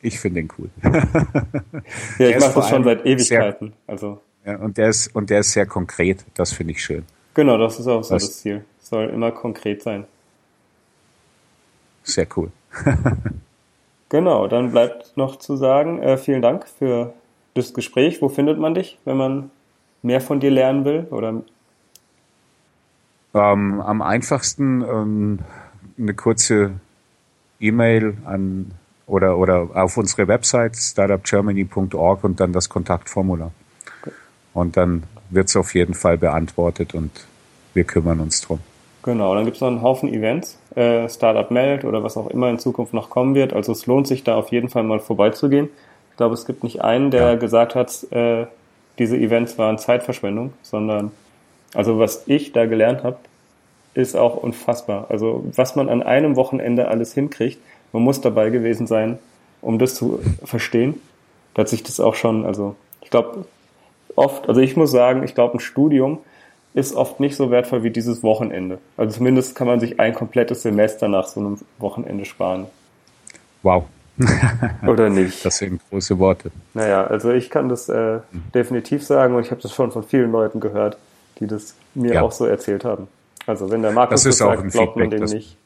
Ich 0.00 0.18
finde 0.18 0.40
den 0.40 0.48
cool. 0.58 0.70
ja, 2.18 2.28
ich 2.28 2.40
mache 2.40 2.54
das 2.54 2.70
schon 2.70 2.82
seit 2.82 3.04
Ewigkeiten. 3.04 3.68
Sehr, 3.68 3.76
also. 3.86 4.20
Ja, 4.46 4.56
und 4.56 4.78
der 4.78 4.88
ist, 4.88 5.14
und 5.14 5.28
der 5.28 5.40
ist 5.40 5.52
sehr 5.52 5.66
konkret. 5.66 6.24
Das 6.34 6.52
finde 6.52 6.72
ich 6.72 6.82
schön. 6.82 7.04
Genau, 7.34 7.58
das 7.58 7.78
ist 7.78 7.86
auch 7.86 8.02
so 8.02 8.14
das, 8.14 8.26
das 8.26 8.38
Ziel. 8.38 8.64
Soll 8.80 9.10
immer 9.10 9.30
konkret 9.30 9.82
sein. 9.82 10.06
Sehr 12.04 12.26
cool. 12.36 12.50
genau, 14.08 14.46
dann 14.46 14.70
bleibt 14.70 15.16
noch 15.16 15.36
zu 15.36 15.56
sagen, 15.56 16.02
äh, 16.02 16.16
vielen 16.16 16.42
Dank 16.42 16.66
für 16.68 17.12
das 17.54 17.74
Gespräch. 17.74 18.22
Wo 18.22 18.28
findet 18.28 18.58
man 18.58 18.74
dich, 18.74 18.98
wenn 19.04 19.16
man 19.16 19.50
mehr 20.02 20.20
von 20.20 20.40
dir 20.40 20.50
lernen 20.50 20.84
will? 20.84 21.06
Oder? 21.10 21.42
Ähm, 23.34 23.80
am 23.80 24.02
einfachsten 24.02 24.82
ähm, 24.82 25.38
eine 25.98 26.14
kurze 26.14 26.72
E-Mail 27.60 28.16
an 28.24 28.72
oder, 29.06 29.38
oder 29.38 29.68
auf 29.74 29.96
unsere 29.96 30.28
Website 30.28 30.76
startupgermany.org 30.76 32.24
und 32.24 32.40
dann 32.40 32.52
das 32.52 32.68
Kontaktformular. 32.68 33.52
Und 34.54 34.76
dann 34.76 35.04
wird 35.30 35.48
es 35.48 35.56
auf 35.56 35.74
jeden 35.74 35.94
Fall 35.94 36.18
beantwortet 36.18 36.94
und 36.94 37.26
wir 37.74 37.84
kümmern 37.84 38.20
uns 38.20 38.42
drum. 38.42 38.60
Genau, 39.02 39.34
dann 39.34 39.44
gibt 39.44 39.56
es 39.56 39.60
noch 39.60 39.68
einen 39.68 39.82
Haufen 39.82 40.12
Events, 40.12 40.58
äh, 40.76 41.08
Startup 41.08 41.50
Meld 41.50 41.84
oder 41.84 42.04
was 42.04 42.16
auch 42.16 42.28
immer 42.28 42.48
in 42.50 42.58
Zukunft 42.58 42.94
noch 42.94 43.10
kommen 43.10 43.34
wird. 43.34 43.52
Also 43.52 43.72
es 43.72 43.86
lohnt 43.86 44.06
sich 44.06 44.22
da 44.22 44.36
auf 44.36 44.52
jeden 44.52 44.68
Fall 44.68 44.84
mal 44.84 45.00
vorbeizugehen. 45.00 45.68
Ich 46.10 46.16
glaube, 46.16 46.34
es 46.34 46.46
gibt 46.46 46.62
nicht 46.62 46.82
einen, 46.82 47.10
der 47.10 47.22
ja. 47.22 47.34
gesagt 47.34 47.74
hat, 47.74 48.06
äh, 48.12 48.46
diese 48.98 49.16
Events 49.16 49.58
waren 49.58 49.78
Zeitverschwendung, 49.78 50.52
sondern 50.62 51.10
also 51.74 51.98
was 51.98 52.24
ich 52.26 52.52
da 52.52 52.66
gelernt 52.66 53.02
habe, 53.02 53.16
ist 53.94 54.16
auch 54.16 54.36
unfassbar. 54.36 55.06
Also 55.08 55.44
was 55.54 55.74
man 55.74 55.88
an 55.88 56.02
einem 56.02 56.36
Wochenende 56.36 56.88
alles 56.88 57.12
hinkriegt, 57.14 57.58
man 57.92 58.02
muss 58.02 58.20
dabei 58.20 58.50
gewesen 58.50 58.86
sein, 58.86 59.18
um 59.60 59.78
das 59.78 59.94
zu 59.94 60.20
verstehen. 60.44 61.00
Da 61.54 61.62
hat 61.62 61.68
sich 61.68 61.82
das 61.82 62.00
auch 62.00 62.14
schon, 62.14 62.46
also 62.46 62.76
ich 63.00 63.10
glaube 63.10 63.46
oft, 64.14 64.48
also 64.48 64.60
ich 64.60 64.76
muss 64.76 64.90
sagen, 64.90 65.22
ich 65.24 65.34
glaube 65.34 65.56
ein 65.56 65.60
Studium 65.60 66.18
ist 66.74 66.94
oft 66.94 67.20
nicht 67.20 67.36
so 67.36 67.50
wertvoll 67.50 67.82
wie 67.82 67.90
dieses 67.90 68.22
Wochenende. 68.22 68.78
Also 68.96 69.18
zumindest 69.18 69.54
kann 69.54 69.66
man 69.66 69.80
sich 69.80 70.00
ein 70.00 70.14
komplettes 70.14 70.62
Semester 70.62 71.08
nach 71.08 71.26
so 71.26 71.40
einem 71.40 71.58
Wochenende 71.78 72.24
sparen. 72.24 72.66
Wow. 73.62 73.84
Oder 74.86 75.08
nicht? 75.08 75.44
Das 75.44 75.58
sind 75.58 75.80
große 75.90 76.18
Worte. 76.18 76.50
Naja, 76.74 77.04
also 77.04 77.30
ich 77.30 77.50
kann 77.50 77.68
das 77.68 77.88
äh, 77.88 78.20
definitiv 78.54 79.04
sagen 79.04 79.34
und 79.34 79.42
ich 79.42 79.50
habe 79.50 79.60
das 79.60 79.72
schon 79.72 79.90
von 79.90 80.02
vielen 80.02 80.32
Leuten 80.32 80.60
gehört, 80.60 80.98
die 81.40 81.46
das 81.46 81.74
mir 81.94 82.14
ja. 82.14 82.22
auch 82.22 82.32
so 82.32 82.46
erzählt 82.46 82.84
haben. 82.84 83.08
Also 83.46 83.70
wenn 83.70 83.82
der 83.82 83.92
Markus 83.92 84.22
das, 84.22 84.36
das 84.36 84.38
sagt, 84.38 84.70
glaubt 84.70 84.96
man 84.96 85.10
dem 85.10 85.24
nicht. 85.24 85.56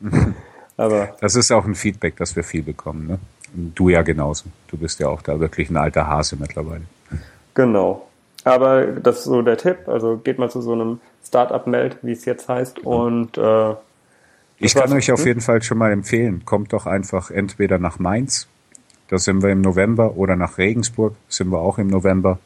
Aber 0.76 1.16
das 1.20 1.36
ist 1.36 1.50
auch 1.52 1.64
ein 1.64 1.74
Feedback, 1.74 2.16
das 2.16 2.36
wir 2.36 2.44
viel 2.44 2.62
bekommen. 2.62 3.06
Ne? 3.06 3.18
Du 3.74 3.88
ja 3.88 4.02
genauso. 4.02 4.46
Du 4.68 4.76
bist 4.76 5.00
ja 5.00 5.08
auch 5.08 5.22
da 5.22 5.38
wirklich 5.38 5.70
ein 5.70 5.76
alter 5.76 6.06
Hase 6.06 6.36
mittlerweile. 6.36 6.82
Genau. 7.54 8.08
Aber 8.44 8.86
das 8.86 9.18
ist 9.18 9.24
so 9.24 9.42
der 9.42 9.56
Tipp. 9.56 9.88
Also 9.88 10.18
geht 10.18 10.38
mal 10.38 10.50
zu 10.50 10.60
so 10.60 10.72
einem 10.72 11.00
Startup-Meld, 11.26 11.98
wie 12.02 12.12
es 12.12 12.24
jetzt 12.24 12.48
heißt, 12.48 12.80
und 12.80 13.38
äh, 13.38 13.74
ich 14.58 14.74
kann 14.74 14.92
euch 14.92 15.10
auf 15.10 15.26
jeden 15.26 15.40
Fall 15.40 15.62
schon 15.62 15.78
mal 15.78 15.92
empfehlen, 15.92 16.44
kommt 16.44 16.72
doch 16.72 16.86
einfach 16.86 17.30
entweder 17.30 17.78
nach 17.78 17.98
Mainz, 17.98 18.46
da 19.08 19.18
sind 19.18 19.42
wir 19.42 19.50
im 19.50 19.60
November, 19.60 20.16
oder 20.16 20.36
nach 20.36 20.58
Regensburg, 20.58 21.14
sind 21.28 21.50
wir 21.50 21.58
auch 21.58 21.78
im 21.78 21.88
November 21.88 22.38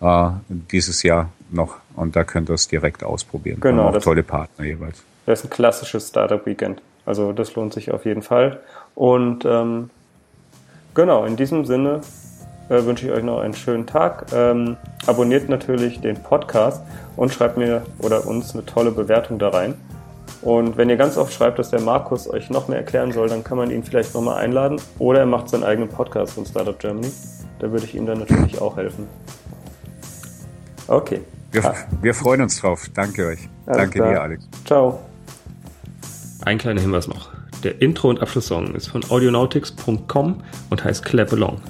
äh, 0.00 0.30
dieses 0.48 1.02
Jahr 1.02 1.30
noch. 1.50 1.76
Und 1.94 2.16
da 2.16 2.24
könnt 2.24 2.48
ihr 2.48 2.54
es 2.54 2.68
direkt 2.68 3.04
ausprobieren. 3.04 3.60
Genau. 3.60 3.88
auch 3.88 3.98
tolle 3.98 4.22
Partner 4.22 4.64
jeweils. 4.64 5.02
Das 5.26 5.40
ist 5.40 5.46
ein 5.46 5.50
klassisches 5.50 6.08
Startup-Weekend. 6.08 6.80
Also 7.04 7.32
das 7.32 7.54
lohnt 7.54 7.74
sich 7.74 7.90
auf 7.90 8.04
jeden 8.04 8.22
Fall. 8.22 8.60
Und 8.94 9.44
ähm, 9.44 9.90
genau, 10.94 11.24
in 11.24 11.36
diesem 11.36 11.64
Sinne 11.64 12.00
äh, 12.72 12.86
wünsche 12.86 13.06
ich 13.06 13.12
euch 13.12 13.22
noch 13.22 13.40
einen 13.40 13.54
schönen 13.54 13.86
Tag. 13.86 14.26
Ähm, 14.34 14.76
abonniert 15.06 15.48
natürlich 15.48 16.00
den 16.00 16.16
Podcast 16.16 16.82
und 17.16 17.32
schreibt 17.32 17.58
mir 17.58 17.82
oder 17.98 18.26
uns 18.26 18.54
eine 18.54 18.64
tolle 18.64 18.90
Bewertung 18.90 19.38
da 19.38 19.50
rein. 19.50 19.74
Und 20.40 20.76
wenn 20.76 20.88
ihr 20.90 20.96
ganz 20.96 21.16
oft 21.16 21.32
schreibt, 21.32 21.58
dass 21.58 21.70
der 21.70 21.80
Markus 21.80 22.28
euch 22.28 22.50
noch 22.50 22.66
mehr 22.66 22.78
erklären 22.78 23.12
soll, 23.12 23.28
dann 23.28 23.44
kann 23.44 23.58
man 23.58 23.70
ihn 23.70 23.84
vielleicht 23.84 24.14
nochmal 24.14 24.42
einladen. 24.42 24.80
Oder 24.98 25.20
er 25.20 25.26
macht 25.26 25.48
seinen 25.50 25.62
eigenen 25.62 25.88
Podcast 25.88 26.32
von 26.32 26.46
Startup 26.46 26.78
Germany. 26.78 27.12
Da 27.60 27.70
würde 27.70 27.84
ich 27.84 27.94
ihm 27.94 28.06
dann 28.06 28.18
natürlich 28.18 28.60
auch 28.60 28.76
helfen. 28.76 29.06
Okay. 30.88 31.20
Wir, 31.52 31.64
ah. 31.64 31.74
wir 32.00 32.14
freuen 32.14 32.40
uns 32.40 32.60
drauf. 32.60 32.88
Danke 32.94 33.26
euch. 33.26 33.48
Alles 33.66 33.78
Danke 33.78 33.98
klar. 33.98 34.12
dir, 34.12 34.22
Alex. 34.22 34.48
Ciao. 34.64 35.00
Ein 36.44 36.58
kleiner 36.58 36.80
Hinweis 36.80 37.06
noch. 37.06 37.28
Der 37.62 37.80
Intro- 37.80 38.08
und 38.08 38.20
Abschlusssong 38.20 38.74
ist 38.74 38.88
von 38.88 39.04
audionautics.com 39.08 40.42
und 40.70 40.84
heißt 40.84 41.04
Clap 41.04 41.32
Along. 41.32 41.60